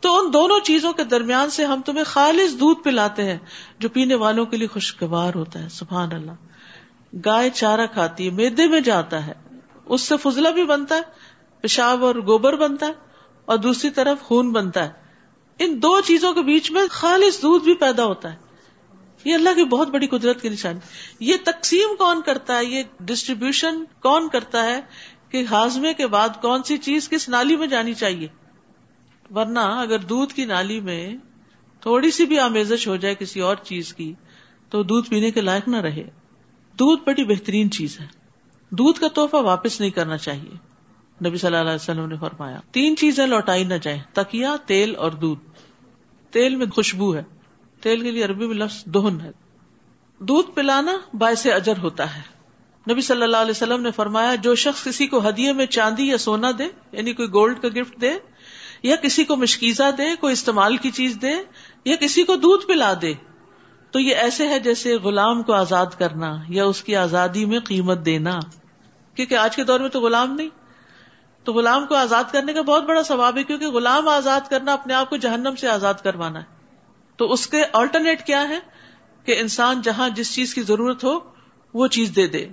تو 0.00 0.18
ان 0.18 0.32
دونوں 0.32 0.60
چیزوں 0.60 0.92
کے 0.92 1.04
درمیان 1.04 1.50
سے 1.50 1.64
ہم 1.64 1.80
تمہیں 1.80 2.04
خالص 2.04 2.60
دودھ 2.60 2.82
پلاتے 2.82 3.24
ہیں، 3.24 3.38
جو 3.78 3.88
پینے 3.88 4.14
والوں 4.14 4.46
کے 4.46 4.56
لیے 4.56 4.66
خوشگوار 4.66 5.34
ہوتا 5.34 5.62
ہے، 5.62 5.68
سبحان 5.68 6.12
اللہ۔ 6.12 6.32
گائے 7.24 7.50
چارہ 7.50 7.86
کھاتی 7.92 8.24
ہے، 8.24 8.30
میدے 8.30 8.66
میں 8.66 8.80
جاتا 8.80 9.26
ہے۔ 9.26 9.32
اس 9.84 10.00
سے 10.00 10.16
فضلہ 10.16 10.48
بھی 10.48 10.64
بنتا 10.64 10.94
ہے، 10.94 11.00
پیشاب 11.60 12.04
اور 12.04 12.14
گوبر 12.14 12.56
بنتا 12.56 12.86
ہے، 12.86 12.92
اور 13.44 13.58
دوسری 13.58 13.90
طرف 13.90 14.20
خون 14.22 14.52
بنتا 14.52 14.84
ہے۔ 14.84 14.90
ان 15.58 15.82
دو 15.82 16.00
چیزوں 16.00 16.32
کے 16.32 16.42
بیچ 16.42 16.70
میں 16.70 16.82
خالص 16.90 17.42
دودھ 17.42 17.64
بھی 17.64 17.74
پیدا 17.74 18.04
ہوتا 18.04 18.32
ہے۔ 18.32 18.38
یہ 19.24 19.34
اللہ 19.34 19.50
کی 19.56 19.64
بہت 19.64 19.88
بڑی 19.88 20.06
قدرت 20.06 20.42
کی 20.42 20.48
نشانی۔ 20.48 20.78
یہ 21.20 21.34
تقسیم 21.44 21.96
کون 21.96 22.22
کرتا 22.22 22.58
ہے؟ 22.58 22.64
یہ 22.64 22.82
ڈسٹریبیوشن 23.00 23.84
کون 23.84 24.28
کرتا 24.28 24.64
ہے 24.64 24.80
کہ 25.28 25.44
ہاضمے 25.50 25.94
کے 25.94 26.06
بعد 26.06 26.28
کون 26.42 26.62
سی 26.62 26.76
چیز 26.76 27.08
کس 27.08 27.28
نالی 27.28 27.56
میں 27.56 27.66
جانی 27.66 27.94
چاہیے؟ 27.94 28.28
ورنہ 29.34 29.58
اگر 29.58 29.98
دودھ 29.98 30.34
کی 30.34 30.44
نالی 30.44 30.80
میں 30.80 31.16
تھوڑی 31.80 32.10
سی 32.10 32.26
بھی 32.26 32.38
آمیزش 32.38 32.88
ہو 32.88 32.96
جائے 32.96 33.14
کسی 33.14 33.40
اور 33.40 33.56
چیز 33.56 33.94
کی، 33.94 34.14
تو 34.70 34.82
دودھ 34.82 35.10
پینے 35.10 35.30
کے 35.30 35.40
لائق 35.40 35.68
نہ 35.68 35.76
رہے۔ 35.76 36.10
دودھ 36.78 37.02
بڑی 37.06 37.24
بہترین 37.24 37.70
چیز 37.70 38.00
ہے۔ 38.00 38.06
دودھ 38.70 39.00
کا 39.00 39.08
تحفہ 39.08 39.36
واپس 39.36 39.80
نہیں 39.80 39.90
کرنا 39.90 40.16
چاہیے۔ 40.16 40.70
نبی 41.28 41.36
صلی 41.36 41.46
اللہ 41.46 41.68
علیہ 41.68 41.74
وسلم 41.74 42.08
نے 42.08 42.16
فرمایا، 42.20 42.60
تین 42.70 42.96
چیزیں 42.96 43.26
لوٹائی 43.26 43.64
نہ 43.64 43.74
جائیں 43.74 44.00
تکیا 44.12 44.56
تیل 44.66 44.96
اور 44.96 45.12
دودھ۔ 45.12 45.40
تیل 46.30 46.56
میں 46.56 46.66
خوشبو 46.66 47.14
ہے۔ 47.16 47.22
تیل 47.80 48.00
کے 48.00 48.10
لیے 48.10 48.24
عربی 48.24 48.46
میں 48.46 48.54
لفظ 48.54 48.84
دہن 48.84 49.20
ہے۔ 49.20 49.30
دودھ 50.18 50.50
پلانا 50.50 50.92
باعث 51.12 51.46
اجر 51.46 51.78
ہوتا 51.78 52.16
ہے۔ 52.16 52.22
نبی 52.92 53.00
صلی 53.00 53.22
اللہ 53.22 53.36
علیہ 53.36 53.50
وسلم 53.50 53.82
نے 53.82 53.90
فرمایا، 53.90 54.34
جو 54.34 54.54
شخص 54.54 54.84
کسی 54.84 55.06
کو 55.06 55.28
ہدیے 55.28 55.52
میں 55.52 55.66
چاندی 55.66 56.08
یا 56.08 56.18
سونا 56.18 56.50
دے 56.58 56.64
یعنی 56.92 57.12
کوئی 57.12 57.28
گولڈ 57.28 57.60
کا 57.60 57.68
گفٹ 57.68 58.00
دے 58.00 58.10
یا 58.82 58.96
کسی 58.96 59.24
کو 59.24 59.36
مشکیزہ 59.36 59.90
دے، 59.98 60.16
کوئی 60.20 60.32
استعمال 60.32 60.76
کی 60.76 60.90
چیز 60.90 61.18
دے، 61.22 61.32
یا 61.84 61.96
کسی 61.96 62.22
کو 62.22 62.36
دودھ 62.36 62.66
پلا 62.66 62.94
دے۔ 63.02 63.14
تو 63.90 63.98
یہ 63.98 64.16
ایسے 64.16 64.48
ہے 64.48 64.58
جیسے 64.58 64.96
غلام 64.96 65.42
کو 65.42 65.52
آزاد 65.52 65.86
کرنا 65.98 66.36
یا 66.48 66.64
اس 66.64 66.82
کی 66.82 66.96
آزادی 66.96 67.44
میں 67.44 67.60
قیمت 67.60 68.06
دینا۔ 68.06 68.38
کیونکہ 69.14 69.34
آج 69.34 69.56
کے 69.56 69.64
دور 69.64 69.80
میں 69.80 69.88
تو 69.88 70.00
غلام 70.00 70.34
نہیں۔ 70.34 70.48
تو 71.44 71.52
غلام 71.52 71.86
کو 71.86 71.94
آزاد 71.94 72.24
کرنے 72.32 72.52
کا 72.52 72.62
بہت 72.62 72.84
بڑا 72.84 73.02
ثواب 73.02 73.36
ہے، 73.36 73.44
کیونکہ 73.44 73.66
غلام 73.66 74.08
آزاد 74.08 74.40
کرنا 74.50 74.72
اپنے 74.72 74.94
آپ 74.94 75.10
کو 75.10 75.16
جہنم 75.16 75.54
سے 75.56 75.68
آزاد 75.68 75.94
کروانا 76.04 76.38
ہے۔ 76.38 76.66
تو 77.16 77.32
اس 77.32 77.46
کے 77.46 77.62
آلٹرنیٹ 77.72 78.26
کیا 78.26 78.48
ہے؟ 78.48 78.58
کہ 79.24 79.40
انسان 79.40 79.82
جہاں 79.82 80.08
جس 80.08 80.34
چیز 80.34 80.54
کی 80.54 80.62
ضرورت 80.62 81.04
ہو، 81.04 81.18
وہ 81.74 81.86
چیز 81.86 82.12
دے 82.16 82.26
دے۔ 82.26 82.46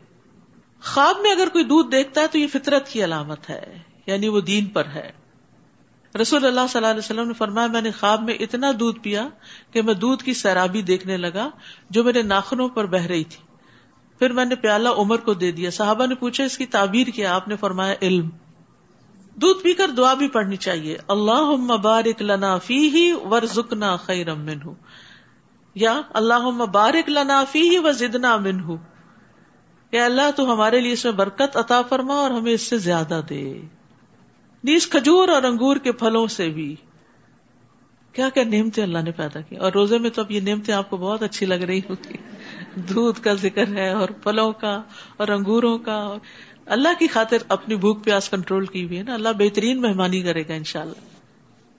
خواب 0.83 1.15
میں 1.21 1.31
اگر 1.31 1.49
کوئی 1.49 1.63
دودھ 1.63 1.91
دیکھتا 1.91 2.21
ہے 2.21 2.27
تو 2.27 2.37
یہ 2.37 2.47
فطرت 2.47 2.89
کی 2.89 3.03
علامت 3.03 3.49
ہے 3.49 3.79
یعنی 4.05 4.27
وہ 4.27 4.41
دین 4.41 4.65
پر 4.65 4.85
ہے۔ 4.85 5.26
رسول 6.17 6.45
اللہ 6.45 6.61
صلی 6.69 6.77
اللہ 6.77 6.87
علیہ 6.87 6.99
وسلم 6.99 7.27
نے 7.27 7.33
فرمایا، 7.33 7.67
میں 7.67 7.81
نے 7.81 7.91
خواب 7.91 8.23
میں 8.23 8.33
اتنا 8.33 8.71
دودھ 8.79 8.99
پیا 8.99 9.27
کہ 9.71 9.81
میں 9.81 9.93
دودھ 9.93 10.23
کی 10.23 10.33
سیرابی 10.33 10.81
دیکھنے 10.81 11.17
لگا 11.17 11.49
جو 11.89 12.03
میرے 12.03 12.21
ناخنوں 12.21 12.69
پر 12.69 12.85
بہ 12.85 12.97
رہی 12.97 13.23
تھی۔ 13.23 13.47
پھر 14.19 14.31
میں 14.31 14.45
نے 14.45 14.55
پیالہ 14.55 14.89
عمر 14.89 15.17
کو 15.17 15.33
دے 15.33 15.51
دیا۔ 15.51 15.71
صحابہ 15.71 16.05
نے 16.05 16.15
پوچھا، 16.15 16.43
اس 16.43 16.57
کی 16.57 16.65
تعبیر 16.65 17.07
کیا؟ 17.07 17.35
آپ 17.35 17.47
نے 17.47 17.55
فرمایا، 17.55 17.95
علم۔ 18.01 18.29
دودھ 19.35 19.63
پی 19.63 19.73
کر 19.73 19.87
دعا 19.87 20.13
بھی 20.13 20.27
پڑھنی 20.27 20.55
چاہیے۔ 20.55 20.97
اللہ 21.07 21.41
مبارک 21.41 22.21
لنا 22.21 22.57
فی 22.57 22.89
ہی 22.89 23.13
ور 23.13 23.45
زکنا 23.45 23.95
خیر 23.95 24.31
ہوں 24.31 24.75
یا 25.75 26.01
اللہ 26.13 26.49
مبارک 26.49 27.09
لنا 27.09 27.43
فی 27.51 27.69
ہی 27.69 27.77
و 27.77 27.91
زدنا 27.91 28.33
امن 28.33 28.59
ہوں 28.59 28.77
کہ 29.91 30.01
اللہ، 30.01 30.31
تو 30.35 30.53
ہمارے 30.53 30.79
لیے 30.79 30.93
اس 30.93 31.05
میں 31.05 31.13
برکت 31.13 31.57
عطا 31.57 31.81
فرما 31.81 32.13
اور 32.13 32.31
ہمیں 32.31 32.53
اس 32.53 32.61
سے 32.61 32.77
زیادہ 32.77 33.21
دے۔ 33.29 33.61
نیز 34.63 34.87
کھجور 34.87 35.27
اور 35.27 35.43
انگور 35.43 35.75
کے 35.75 35.91
پھلوں 35.91 36.27
سے 36.27 36.49
بھی۔ 36.49 36.75
کیا 38.13 38.29
کیا 38.29 38.43
نعمتیں 38.43 38.83
اللہ 38.83 38.97
نے 38.97 39.11
پیدا 39.11 39.41
کی؟ 39.41 39.55
اور 39.55 39.71
روزے 39.71 39.97
میں 39.97 40.09
تو 40.09 40.21
اب 40.21 40.31
یہ 40.31 40.39
نعمتیں 40.39 40.73
آپ 40.73 40.89
کو 40.89 40.97
بہت 40.97 41.23
اچھی 41.23 41.45
لگ 41.45 41.53
رہی 41.53 41.79
ہوگی۔ 41.79 42.13
دودھ 42.75 43.21
کا 43.21 43.33
ذکر 43.33 43.67
ہے 43.67 43.91
اور 43.91 44.09
پھلوں 44.09 44.51
کا 44.51 44.81
اور 45.17 45.27
انگوروں 45.27 45.77
کا۔ 45.77 46.15
اللہ 46.65 46.89
کی 46.99 47.07
خاطر 47.07 47.37
اپنی 47.47 47.75
بھوک 47.75 48.03
پیاس 48.03 48.29
کنٹرول 48.29 48.65
کی 48.65 48.85
ہوئی 48.85 48.97
ہے 48.97 49.03
نا۔ 49.03 49.13
اللہ 49.13 49.29
بہترین 49.39 49.81
مہمانی 49.81 50.21
کرے 50.21 50.41
گا 50.47 50.53
ان 50.53 50.63
شاء 50.63 50.81
اللہ 50.81 51.17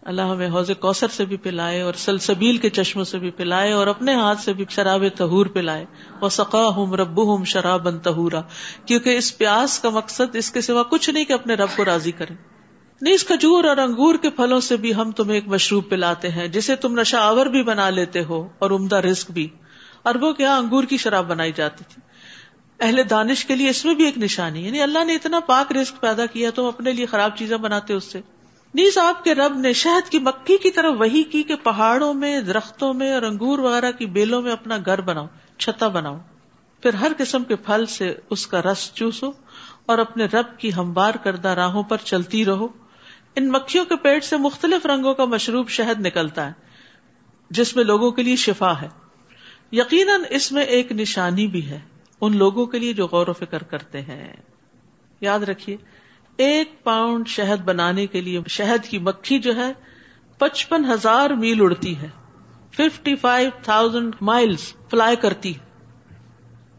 اللہ 0.02 0.22
ہمیں 0.22 0.48
حوض 0.48 0.70
کوثر 0.80 1.08
سے 1.08 1.24
بھی 1.24 1.36
پلائے 1.36 1.80
اور 1.80 1.94
سلسبیل 1.94 2.56
کے 2.56 2.70
چشموں 2.70 3.04
سے 3.04 3.18
بھی 3.18 3.30
پلائے 3.30 3.72
اور 3.72 3.86
اپنے 3.86 4.14
ہاتھ 4.14 4.40
سے 4.40 4.52
بھی 4.52 4.64
شراب 4.68 5.04
تہور 5.16 5.46
پلائے۔ 5.46 5.84
وہ 6.20 6.28
سقا 6.28 6.68
ہوں 6.68 6.96
رب 6.96 7.18
ہوں 7.18 7.44
شراب 7.44 8.02
تہورا 8.02 8.42
کیونکہ 8.86 9.16
اس 9.16 9.38
پیاس 9.38 9.80
کا 9.80 9.90
مقصد 9.90 10.36
اس 10.36 10.50
کے 10.50 10.60
سوا 10.60 10.82
کچھ 10.82 11.10
نہیں 11.10 11.24
کہ 11.24 11.32
اپنے 11.32 11.54
رب 11.54 11.68
کو 11.76 11.84
راضی 11.84 12.12
کرے 12.12 12.57
نیز 13.00 13.24
کھجور 13.24 13.64
اور 13.64 13.76
انگور 13.76 14.14
کے 14.14 14.30
پھلوں 14.30 14.60
سے 14.60 14.76
بھی 14.76 14.94
ہم 14.94 15.10
تمہیں 15.10 15.34
ایک 15.34 15.48
مشروب 15.48 15.88
پلاتے 15.88 16.28
ہیں، 16.28 16.48
جسے 16.48 16.76
تم 16.76 17.00
نشا 17.00 17.20
آور 17.20 17.46
بھی 17.46 17.62
بنا 17.62 17.90
لیتے 17.90 18.24
ہو 18.24 18.48
اور 18.58 18.70
عمدہ 18.70 18.96
رسک 18.96 19.30
بھی۔ 19.30 19.48
اربوں 20.04 20.32
کے 20.32 20.44
یہاں 20.44 20.58
انگور 20.58 20.84
کی 20.84 20.96
شراب 20.96 21.26
بنائی 21.26 21.52
جاتی 21.52 21.84
تھی۔ 21.88 22.02
اہل 22.80 23.00
دانش 23.10 23.44
کے 23.44 23.56
لیے 23.56 23.70
اس 23.70 23.84
میں 23.84 23.94
بھی 23.94 24.04
ایک 24.04 24.18
نشانی 24.18 24.66
یعنی 24.66 24.82
اللہ 24.82 25.04
نے 25.04 25.14
اتنا 25.14 25.40
پاک 25.40 25.72
رسک 25.72 26.00
پیدا 26.00 26.26
کیا، 26.26 26.50
تم 26.54 26.64
اپنے 26.64 26.92
لیے 26.92 27.06
خراب 27.06 27.36
چیزیں 27.36 27.56
بناتے 27.56 27.94
اس 27.94 28.04
سے۔ 28.04 28.20
نیز 28.74 28.98
آپ 28.98 29.24
کے 29.24 29.34
رب 29.34 29.58
نے 29.58 29.72
شہد 29.72 30.10
کی 30.10 30.18
مکھی 30.18 30.56
کی 30.56 30.70
طرف 30.70 30.94
وہی 30.98 31.22
کی 31.22 31.42
کہ 31.42 31.54
پہاڑوں 31.56 32.14
میں، 32.14 32.40
درختوں 32.40 32.94
میں 32.94 33.12
اور 33.12 33.22
انگور 33.22 33.58
وغیرہ 33.58 33.92
کی 33.92 34.06
بیلوں 34.06 34.42
میں 34.42 34.52
اپنا 34.52 34.76
گھر 34.76 35.00
بناؤ 35.00 35.26
چھتا 35.58 35.88
بناؤ۔ 35.88 36.18
پھر 36.82 36.94
ہر 36.94 37.12
قسم 37.16 37.44
کے 37.44 37.56
پھل 37.56 37.86
سے 37.86 38.14
اس 38.30 38.46
کا 38.46 38.62
رس 38.62 38.90
چوسو 38.94 39.30
اور 39.86 39.98
اپنے 39.98 40.24
رب 40.24 40.58
کی 40.58 40.74
ہموار 40.74 41.14
کردہ 41.14 41.48
راہوں 41.48 41.82
پر 41.82 41.96
چلتی 42.04 42.44
رہو۔ 42.44 42.68
ان 43.38 43.48
مکھیوں 43.48 43.84
کے 43.84 43.96
پیٹ 43.96 44.24
سے 44.24 44.36
مختلف 44.36 44.86
رنگوں 44.86 45.14
کا 45.14 45.24
مشروب 45.24 45.68
شہد 45.68 46.06
نکلتا 46.06 46.46
ہے، 46.46 46.52
جس 47.50 47.76
میں 47.76 47.84
لوگوں 47.84 48.10
کے 48.10 48.22
لیے 48.22 48.36
شفا 48.36 48.82
ہے۔ 48.82 48.88
یقیناً 49.72 50.22
اس 50.30 50.52
میں 50.52 50.64
ایک 50.64 50.92
نشانی 50.92 51.46
بھی 51.46 51.70
ہے، 51.70 51.80
ان 52.20 52.36
لوگوں 52.36 52.66
کے 52.66 52.78
لیے 52.78 52.92
جو 52.92 53.06
غور 53.06 53.26
و 53.26 53.32
فکر 53.32 53.62
کرتے 53.62 54.02
ہیں۔ 54.02 54.32
یاد 55.20 55.40
رکھیے، 55.40 55.76
ایک 56.36 56.84
پاؤنڈ 56.84 57.28
شہد 57.28 57.64
بنانے 57.64 58.06
کے 58.06 58.20
لیے 58.20 58.40
شہد 58.48 58.84
کی 58.84 58.98
مکھی 58.98 59.38
جو 59.38 59.56
ہے، 59.56 59.72
پچپن 60.38 60.84
ہزار 60.84 61.30
میل 61.30 61.60
اڑتی 61.60 61.96
ہے۔ 61.96 62.08
Fifty 62.70 63.16
five 63.16 63.50
thousand 63.62 64.16
miles 64.20 64.74
fly 64.90 65.16
کرتی 65.16 65.52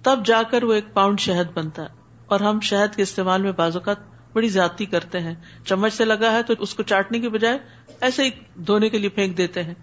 تب 0.03 0.19
جا 0.25 0.43
کر 0.43 0.63
وہ 0.63 0.73
ایک 0.73 0.93
پاؤنڈ 0.93 1.19
شہد 1.19 1.57
بنتا 1.57 1.83
ہے۔ 1.83 1.87
اور 2.25 2.39
ہم 2.39 2.59
شہد 2.59 2.95
کے 2.95 3.01
استعمال 3.01 3.41
میں 3.41 3.51
بازوقت 3.51 4.18
بڑی 4.33 4.47
زیادتی 4.47 4.85
کرتے 4.85 5.19
ہیں۔ 5.19 5.35
چمچ 5.65 5.93
سے 5.93 6.05
لگا 6.05 6.31
ہے 6.31 6.43
تو 6.43 6.53
اس 6.59 6.73
کو 6.73 6.83
چاٹنے 6.83 7.19
کی 7.19 7.29
بجائے 7.29 7.57
ایسے 8.01 8.23
ہی 8.23 8.29
دھونے 8.55 8.89
کے 8.89 8.97
لیے 8.97 9.09
پھینک 9.09 9.37
دیتے 9.37 9.63
ہیں۔ 9.63 9.73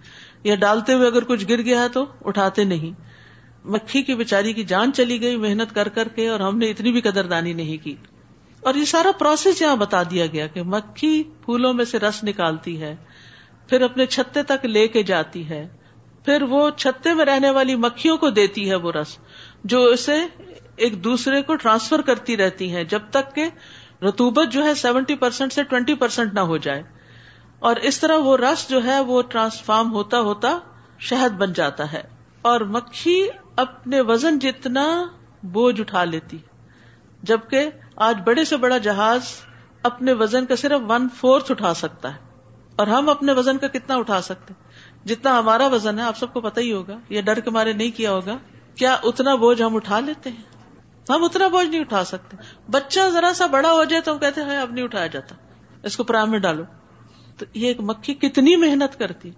یا 0.43 0.55
ڈالتے 0.55 0.93
ہوئے 0.93 1.07
اگر 1.07 1.23
کچھ 1.23 1.45
گر 1.49 1.61
گیا 1.61 1.83
ہے 1.83 1.89
تو 1.89 2.05
اٹھاتے 2.25 2.63
نہیں۔ 2.63 3.17
مکھی 3.65 4.03
کی 4.03 4.15
بیچاری 4.15 4.53
کی 4.53 4.63
جان 4.63 4.93
چلی 4.93 5.21
گئی 5.21 5.35
محنت 5.35 5.75
کر 5.75 5.87
کر 5.87 6.07
کے 6.07 6.27
اور 6.27 6.39
ہم 6.39 6.57
نے 6.57 6.69
اتنی 6.69 6.91
بھی 6.91 7.01
قدردانی 7.01 7.53
نہیں 7.53 7.83
کی۔ 7.83 7.95
اور 8.61 8.75
یہ 8.75 8.85
سارا 8.85 9.11
پروسیس 9.11 9.61
یہاں 9.61 9.75
بتا 9.75 10.03
دیا 10.03 10.25
گیا 10.25 10.47
کہ 10.47 10.63
مکھی 10.63 11.23
پھولوں 11.23 11.73
میں 11.73 11.85
سے 11.85 11.99
رس 11.99 12.23
نکالتی 12.23 12.81
ہے، 12.81 12.95
پھر 13.69 13.81
اپنے 13.81 14.05
چھتے 14.05 14.43
تک 14.43 14.65
لے 14.65 14.87
کے 14.87 15.03
جاتی 15.03 15.49
ہے، 15.49 15.67
پھر 16.25 16.41
وہ 16.41 16.69
چھتے 16.69 17.13
میں 17.13 17.25
رہنے 17.25 17.49
والی 17.49 17.75
مکھیوں 17.75 18.17
کو 18.17 18.29
دیتی 18.29 18.69
ہے 18.69 18.75
وہ 18.75 18.91
رس، 18.91 19.17
جو 19.63 19.83
اسے 19.83 20.15
ایک 20.75 21.03
دوسرے 21.03 21.41
کو 21.41 21.55
ٹرانسفر 21.55 22.01
کرتی 22.01 22.37
رہتی 22.37 22.71
ہیں 22.71 22.83
جب 22.83 22.99
تک 23.09 23.35
کہ 23.35 23.45
رتوبت 24.01 24.51
جو 24.51 24.63
ہے 24.63 24.73
سیونٹی 24.75 25.15
پرسینٹ 25.15 25.53
سے 25.53 25.63
ٹوینٹی 25.63 25.93
پرسینٹ 25.95 26.33
نہ 26.33 26.39
ہو 26.39 26.57
جائے 26.57 26.83
اور 27.59 27.75
اس 27.75 27.99
طرح 27.99 28.17
وہ 28.17 28.37
رس 28.37 28.69
جو 28.69 28.83
ہے 28.83 28.99
وہ 28.99 29.21
ٹرانسفارم 29.21 29.93
ہوتا 29.93 30.19
ہوتا 30.19 30.57
شہد 30.99 31.37
بن 31.37 31.53
جاتا 31.53 31.91
ہے 31.93 32.01
اور 32.41 32.61
مکھی 32.61 33.29
اپنے 33.55 34.01
وزن 34.01 34.39
جتنا 34.39 35.05
بوجھ 35.43 35.81
اٹھا 35.81 36.03
لیتی 36.03 36.37
جبکہ 37.23 37.69
آج 37.95 38.21
بڑے 38.25 38.45
سے 38.45 38.57
بڑا 38.57 38.77
جہاز 38.77 39.21
اپنے 39.83 40.13
وزن 40.13 40.45
کا 40.45 40.55
صرف 40.55 40.81
ون 40.87 41.07
فورتھ 41.15 41.51
اٹھا 41.51 41.73
سکتا 41.73 42.13
ہے 42.15 42.25
اور 42.75 42.87
ہم 42.87 43.09
اپنے 43.09 43.31
وزن 43.31 43.57
کا 43.57 43.67
کتنا 43.67 43.95
اٹھا 43.95 44.21
سکتے 44.21 44.53
جتنا 45.05 45.39
ہمارا 45.39 45.67
وزن 45.67 45.99
ہے، 45.99 46.03
آپ 46.03 46.17
سب 46.17 46.33
کو 46.33 46.41
پتا 46.41 46.61
ہی 46.61 46.71
ہوگا 46.73 46.97
یا 47.09 47.21
ڈر 47.21 47.39
کے 47.39 47.49
مارے 47.49 47.73
نہیں 47.73 47.91
کیا 47.97 48.11
ہوگا، 48.11 48.37
کیا 48.75 48.97
اتنا 49.03 49.35
بوجھ 49.35 49.61
ہم 49.61 49.75
اٹھا 49.75 49.99
لیتے 49.99 50.29
ہیں؟ 50.29 50.56
ہم 51.15 51.23
اتنا 51.23 51.47
بوجھ 51.47 51.67
نہیں 51.67 51.81
اٹھا 51.81 52.03
سکتے۔ 52.03 52.37
بچہ 52.71 52.99
ذرا 53.13 53.31
سا 53.35 53.45
بڑا 53.45 53.71
ہو 53.71 53.83
جائے 53.83 54.01
تو 54.01 54.13
ہم 54.13 54.19
کہتے 54.19 54.41
ہیں 54.41 54.57
اب 54.57 54.71
نہیں 54.71 54.85
اٹھایا 54.85 55.07
جاتا۔ 55.07 55.35
اس 55.83 55.97
کو 55.97 56.03
پرام 56.03 56.31
میں 56.31 56.39
ڈالو۔ 56.39 56.63
تو 57.37 57.45
یہ 57.53 57.67
ایک 57.67 57.77
مکھی 57.79 58.13
کتنی 58.13 58.55
محنت 58.55 58.99
کرتی۔ 58.99 59.31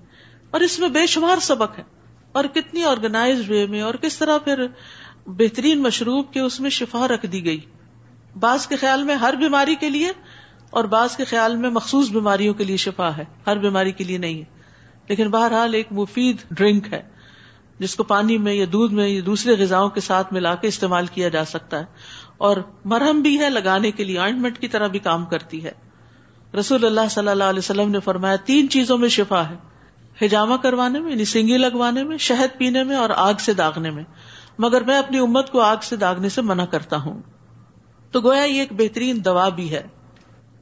اور 0.52 0.62
اس 0.62 0.80
میں 0.80 0.90
بے 0.90 1.06
شمار 1.06 1.38
سبق 1.38 1.78
ہے۔ 1.78 1.84
اور 2.32 2.44
کتنی 2.44 2.84
آرگنائز 2.84 3.50
وے 3.50 3.66
میں، 3.66 3.82
اور 3.82 3.94
کس 3.94 4.18
طرح 4.18 4.38
پھر 4.38 4.68
بہترین 5.26 5.82
مشروب 5.82 6.34
کے 6.34 6.40
اس 6.40 6.60
میں 6.60 6.70
شفا 6.70 7.08
رکھ 7.08 7.26
دی 7.26 7.46
گئی۔ 7.46 7.60
بعض 8.40 8.68
کے 8.68 8.76
خیال 8.76 9.04
میں 9.04 9.16
ہر 9.16 9.34
بیماری 9.34 9.76
کے 9.76 9.90
لیے، 9.90 10.12
اور 10.70 10.84
بعض 10.84 11.18
کے 11.18 11.24
خیال 11.24 11.56
میں 11.56 11.70
مخصوص 11.70 12.10
بیماریوں 12.10 12.54
کے 12.54 12.64
لیے 12.64 12.78
شفا 12.78 13.18
ہے۔ 13.18 13.26
ہر 13.48 13.58
بیماری 13.58 13.92
کے 13.92 14.04
لیے 14.04 14.18
نہیں 14.18 14.40
ہے۔ 14.40 14.46
لیکن 15.08 15.30
بہرحال 15.30 15.74
ایک 15.74 15.88
مفید 15.92 16.36
ڈرنک 16.52 16.94
ہے۔ 16.94 17.19
جس 17.80 17.96
کو 17.96 18.04
پانی 18.04 18.38
میں 18.38 18.54
یا 18.54 18.66
دودھ 18.72 18.94
میں 18.94 19.08
یا 19.08 19.22
دوسرے 19.26 19.56
غذا 19.60 19.88
کے 19.88 20.02
ساتھ 20.02 20.34
ملا 20.34 20.56
کے 20.56 20.68
استعمال 20.68 21.06
کیا 21.06 21.30
جا 21.30 21.46
سکتا 21.46 21.80
ہے 21.80 21.86
اور 22.38 22.58
مرہم 22.86 23.22
بھی 23.22 23.40
ہے 23.40 23.50
لگانے 23.50 23.92
کے 23.92 24.04
لیے، 24.04 24.20
آئنٹمنٹ 24.20 24.60
کی 24.60 24.68
طرح 24.68 24.88
بھی 24.88 25.00
کام 25.00 25.26
کرتی 25.26 25.64
ہے۔ 25.64 25.72
رسول 26.60 26.86
اللہ 26.86 27.02
صلی 27.10 27.28
اللہ 27.28 27.44
علیہ 27.44 27.60
وسلم 27.60 27.92
نے 27.92 28.00
فرمایا، 28.00 28.36
تین 28.36 28.70
چیزوں 28.70 28.98
میں 28.98 29.10
شفا 29.10 29.50
ہے۔ 29.50 29.56
ہجامہ 30.26 30.56
کروانے 30.56 31.00
میں 31.00 31.12
یعنی 31.12 31.26
سنگی 31.26 31.58
لگوانے 31.58 32.04
میں، 32.04 32.18
شہد 32.18 32.58
پینے 32.58 32.84
میں 32.84 32.96
اور 32.96 33.10
آگ 33.16 33.34
سے 33.40 33.54
داغنے 33.54 33.90
میں۔ 33.90 34.04
مگر 34.58 34.82
میں 34.82 34.98
اپنی 34.98 35.18
امت 35.18 35.52
کو 35.52 35.62
آگ 35.62 35.78
سے 35.82 35.96
داغنے 35.96 36.30
سے 36.30 36.42
منع 36.42 36.66
کرتا 36.66 36.98
ہوں۔ 36.98 37.22
تو 38.12 38.22
گویا 38.22 38.44
یہ 38.44 38.60
ایک 38.60 38.70
بہترین 38.72 39.26
دوا 39.26 39.50
بھی 39.50 39.72
ہے۔ 39.72 39.88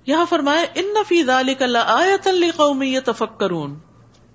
یہاں 0.06 0.26
فرمایا، 0.30 0.66
ان 0.76 0.86
نفی 0.86 1.24
آیت 1.86 2.28
قومی 2.56 3.00
تفکرون 3.00 3.76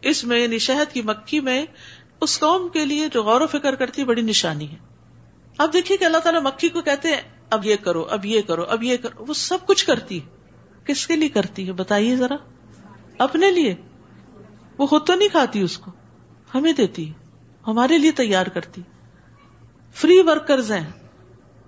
اس 0.03 0.25
میں 0.25 0.41
یعنی 0.41 0.59
شہد 0.59 0.93
کی 0.93 1.03
مکھی 1.03 1.41
میں 1.41 1.67
اس 2.23 2.41
قوم 2.41 2.69
کے 2.69 2.85
لیے 2.85 3.09
جو 3.09 3.23
غور 3.23 3.41
و 3.41 3.47
فکر 3.47 3.75
کرتی 3.75 4.05
بڑی 4.05 4.23
نشانی 4.23 4.71
ہے۔ 4.73 4.77
اب 5.59 5.73
دیکھیے 5.73 5.99
کہ 5.99 6.05
اللہ 6.05 6.19
تعالیٰ 6.19 6.43
مکھی 6.43 6.69
کو 6.69 6.81
کہتے 6.81 7.09
ہیں، 7.09 7.21
اب 7.51 7.67
یہ 7.67 7.77
کرو، 7.77 8.03
اب 8.03 8.25
یہ 8.25 8.43
کرو، 8.43 8.63
اب 8.63 8.83
یہ 8.83 8.97
کرو۔ 8.97 9.25
وہ 9.29 9.35
سب 9.35 9.59
کچھ 9.67 9.87
کرتی 9.87 10.23
ہے۔ 10.23 10.31
کس 10.85 11.07
کے 11.07 11.17
لیے 11.17 11.29
کرتی 11.29 11.67
ہے؟ 11.67 11.73
بتائیے 11.73 12.17
ذرا۔ 12.17 12.35
اپنے 13.19 13.51
لیے۔ 13.51 13.75
وہ 14.79 14.87
خود 14.87 15.07
تو 15.07 15.15
نہیں 15.15 15.29
کھاتی 15.29 15.61
اس 15.61 15.79
کو۔ 15.79 15.91
ہمیں 16.55 16.73
دیتی 16.73 17.13
ہمارے 17.67 17.99
لیے 17.99 18.11
تیار 18.11 18.47
کرتی 18.47 18.83
فری 19.95 20.21
ورکرز 20.27 20.73
ہیں۔ 20.73 20.91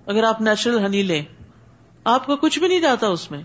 اگر 0.07 0.25
آپ 0.25 0.41
نیچرل 0.41 0.85
ہنی 0.87 1.03
لیں، 1.03 1.25
آپ 2.05 2.27
کو 2.27 2.37
کچھ 2.37 2.59
بھی 2.59 2.69
نہیں 2.69 2.81
جاتا 2.81 3.07
اس 3.07 3.31
میں۔ 3.31 3.43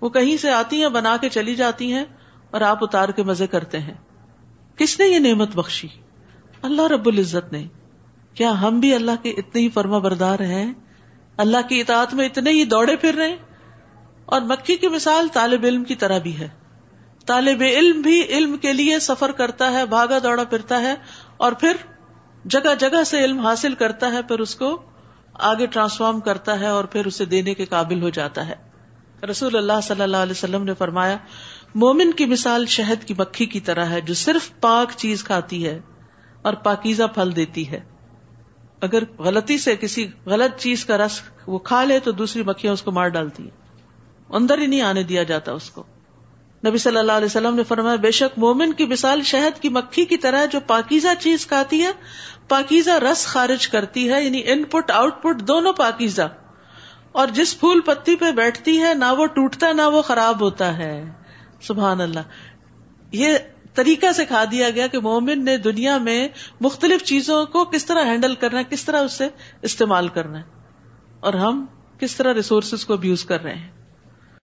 وہ 0.00 0.08
کہیں 0.08 0.36
سے 0.36 0.50
آتی 0.50 0.82
ہیں، 0.82 0.88
بنا 0.88 1.16
کے 1.16 1.28
چلی 1.28 1.54
جاتی 1.54 1.92
ہیں 1.92 2.04
اور 2.50 2.60
آپ 2.60 2.84
اتار 2.84 3.08
کے 3.08 3.22
مزے 3.22 3.46
کرتے 3.46 3.78
ہیں۔ 3.78 3.94
کس 4.76 5.00
نے 5.00 5.06
یہ 5.06 5.18
نعمت 5.18 5.56
بخشی؟ 5.56 5.88
اللہ 6.62 6.82
رب 6.82 7.06
العزت 7.06 7.52
نے۔ 7.52 7.66
کیا 8.34 8.60
ہم 8.62 8.80
بھی 8.80 8.94
اللہ 8.94 9.10
کے 9.22 9.30
اتنے 9.30 9.60
ہی 9.60 9.68
فرما 9.68 9.98
بردار 9.98 10.40
ہیں؟ 10.40 10.72
اللہ 11.36 11.68
کی 11.68 11.80
اطاعت 11.80 12.14
میں 12.14 12.26
اتنے 12.26 12.50
ہی 12.50 12.64
دوڑے 12.64 12.96
پھر 12.96 13.14
رہے 13.14 13.36
اور 14.24 14.40
مکھی 14.40 14.76
کی 14.76 14.88
مثال 14.88 15.28
طالب 15.32 15.64
علم 15.64 15.84
کی 15.84 15.94
طرح 15.94 16.18
بھی 16.18 16.38
ہے۔ 16.38 16.48
طالب 17.26 17.62
علم 17.62 18.00
بھی 18.00 18.22
علم 18.22 18.56
کے 18.56 18.72
لیے 18.72 18.98
سفر 18.98 19.32
کرتا 19.32 19.72
ہے، 19.72 19.86
بھاگا 19.86 20.18
دوڑا 20.22 20.44
پھرتا 20.44 20.80
ہے 20.80 20.94
اور 21.36 21.52
پھر 21.52 21.76
جگہ 22.44 22.74
جگہ 22.78 23.04
سے 23.04 23.24
علم 23.24 23.40
حاصل 23.40 23.74
کرتا 23.74 24.12
ہے، 24.12 24.22
پھر 24.22 24.38
اس 24.38 24.54
کو 24.54 24.82
آگے 25.32 25.66
ٹرانسفارم 25.66 26.20
کرتا 26.20 26.60
ہے 26.60 26.66
اور 26.66 26.84
پھر 26.84 27.06
اسے 27.06 27.24
دینے 27.24 27.54
کے 27.54 27.64
قابل 27.64 28.02
ہو 28.02 28.08
جاتا 28.08 28.48
ہے۔ 28.48 28.54
رسول 29.30 29.56
اللہ 29.56 29.80
صلی 29.82 30.02
اللہ 30.02 30.16
علیہ 30.16 30.32
وسلم 30.32 30.64
نے 30.64 30.74
فرمایا 30.74 31.16
مومن 31.74 32.12
کی 32.12 32.26
مثال 32.26 32.66
شہد 32.66 33.04
کی 33.04 33.14
مکھی 33.18 33.46
کی 33.46 33.60
طرح 33.60 33.84
ہے 33.84 34.00
جو 34.00 34.14
صرف 34.14 34.60
پاک 34.60 34.92
چیز 34.96 35.24
کھاتی 35.24 35.66
ہے 35.66 35.80
اور 36.42 36.54
پاکیزہ 36.54 37.02
پھل 37.02 37.36
دیتی 37.36 37.70
ہے۔ 37.70 37.80
اگر 38.80 39.02
غلطی 39.18 39.58
سے 39.58 39.76
کسی 39.76 40.08
غلط 40.26 40.60
چیز 40.60 40.84
کا 40.84 40.98
رس 40.98 41.20
وہ 41.46 41.58
کھا 41.58 41.84
لے 41.84 41.98
تو 41.98 42.12
دوسری 42.12 42.42
مکھیاں 42.42 42.72
اس 42.72 42.82
کو 42.82 42.92
مار 42.92 43.08
ڈالتی 43.08 43.42
ہیں۔ 43.42 43.84
اندر 44.30 44.58
ہی 44.58 44.66
نہیں 44.66 44.80
آنے 44.80 45.02
دیا 45.02 45.22
جاتا 45.22 45.52
اس 45.52 45.70
کو۔ 45.70 45.84
نبی 46.66 46.78
صلی 46.78 46.96
اللہ 46.96 47.12
علیہ 47.12 47.26
وسلم 47.26 47.54
نے 47.54 47.64
فرمایا، 47.64 47.96
بے 47.96 48.10
شک 48.10 48.38
مومن 48.38 48.72
کی 48.72 48.86
مثال 48.86 49.22
شہد 49.22 49.62
کی 49.62 49.68
مکھی 49.68 50.04
کی 50.04 50.16
طرح 50.16 50.44
جو 50.44 50.60
پاکیزہ 50.66 51.08
چیز 51.20 51.46
کھاتی 51.46 51.82
ہے، 51.82 51.90
پاکیزہ 52.48 52.90
رس 52.90 53.26
خارج 53.26 53.68
کرتی 53.68 54.12
ہے 54.12 54.24
یعنی 54.24 54.42
ان 54.44 54.64
پٹ، 54.64 54.90
آؤٹ 54.90 55.22
پٹ 55.22 55.40
دونوں 55.40 55.72
پاکیزہ۔ 55.72 56.28
اور 57.12 57.26
جس 57.26 57.60
پھول 57.60 57.80
پتی 57.80 58.16
پہ 58.16 58.30
بیٹھتی 58.30 58.82
ہے، 58.82 58.94
نہ 58.94 59.12
وہ 59.18 59.26
ٹوٹتا 59.26 59.72
نہ 59.72 59.82
وہ 59.82 60.02
خراب 60.02 60.40
ہوتا 60.40 60.78
ہے۔ 60.78 61.25
سبحان 61.60 62.00
اللہ۔ 62.00 62.20
یہ 63.12 63.38
طریقہ 63.74 64.12
سکھا 64.12 64.44
دیا 64.50 64.70
گیا 64.70 64.86
کہ 64.86 65.00
مومن 65.00 65.44
نے 65.44 65.56
دنیا 65.56 65.98
میں 65.98 66.28
مختلف 66.60 67.02
چیزوں 67.02 67.46
کو 67.46 67.64
کس 67.64 67.84
طرح 67.84 68.04
ہینڈل 68.04 68.34
کرنا 68.34 68.58
ہے، 68.58 68.64
کس 68.64 68.84
طرح 68.84 69.00
اس 69.00 69.12
سے 69.12 69.28
استعمال 69.62 70.08
کرنا 70.08 70.38
ہے 70.38 70.44
اور 71.20 71.34
ہم 71.34 71.66
کس 71.98 72.16
طرح 72.16 72.34
ریسورسز 72.34 72.84
کو 72.84 72.92
ابیوز 72.92 73.24
کر 73.24 73.42
رہے 73.42 73.54
ہیں۔ 73.54 73.75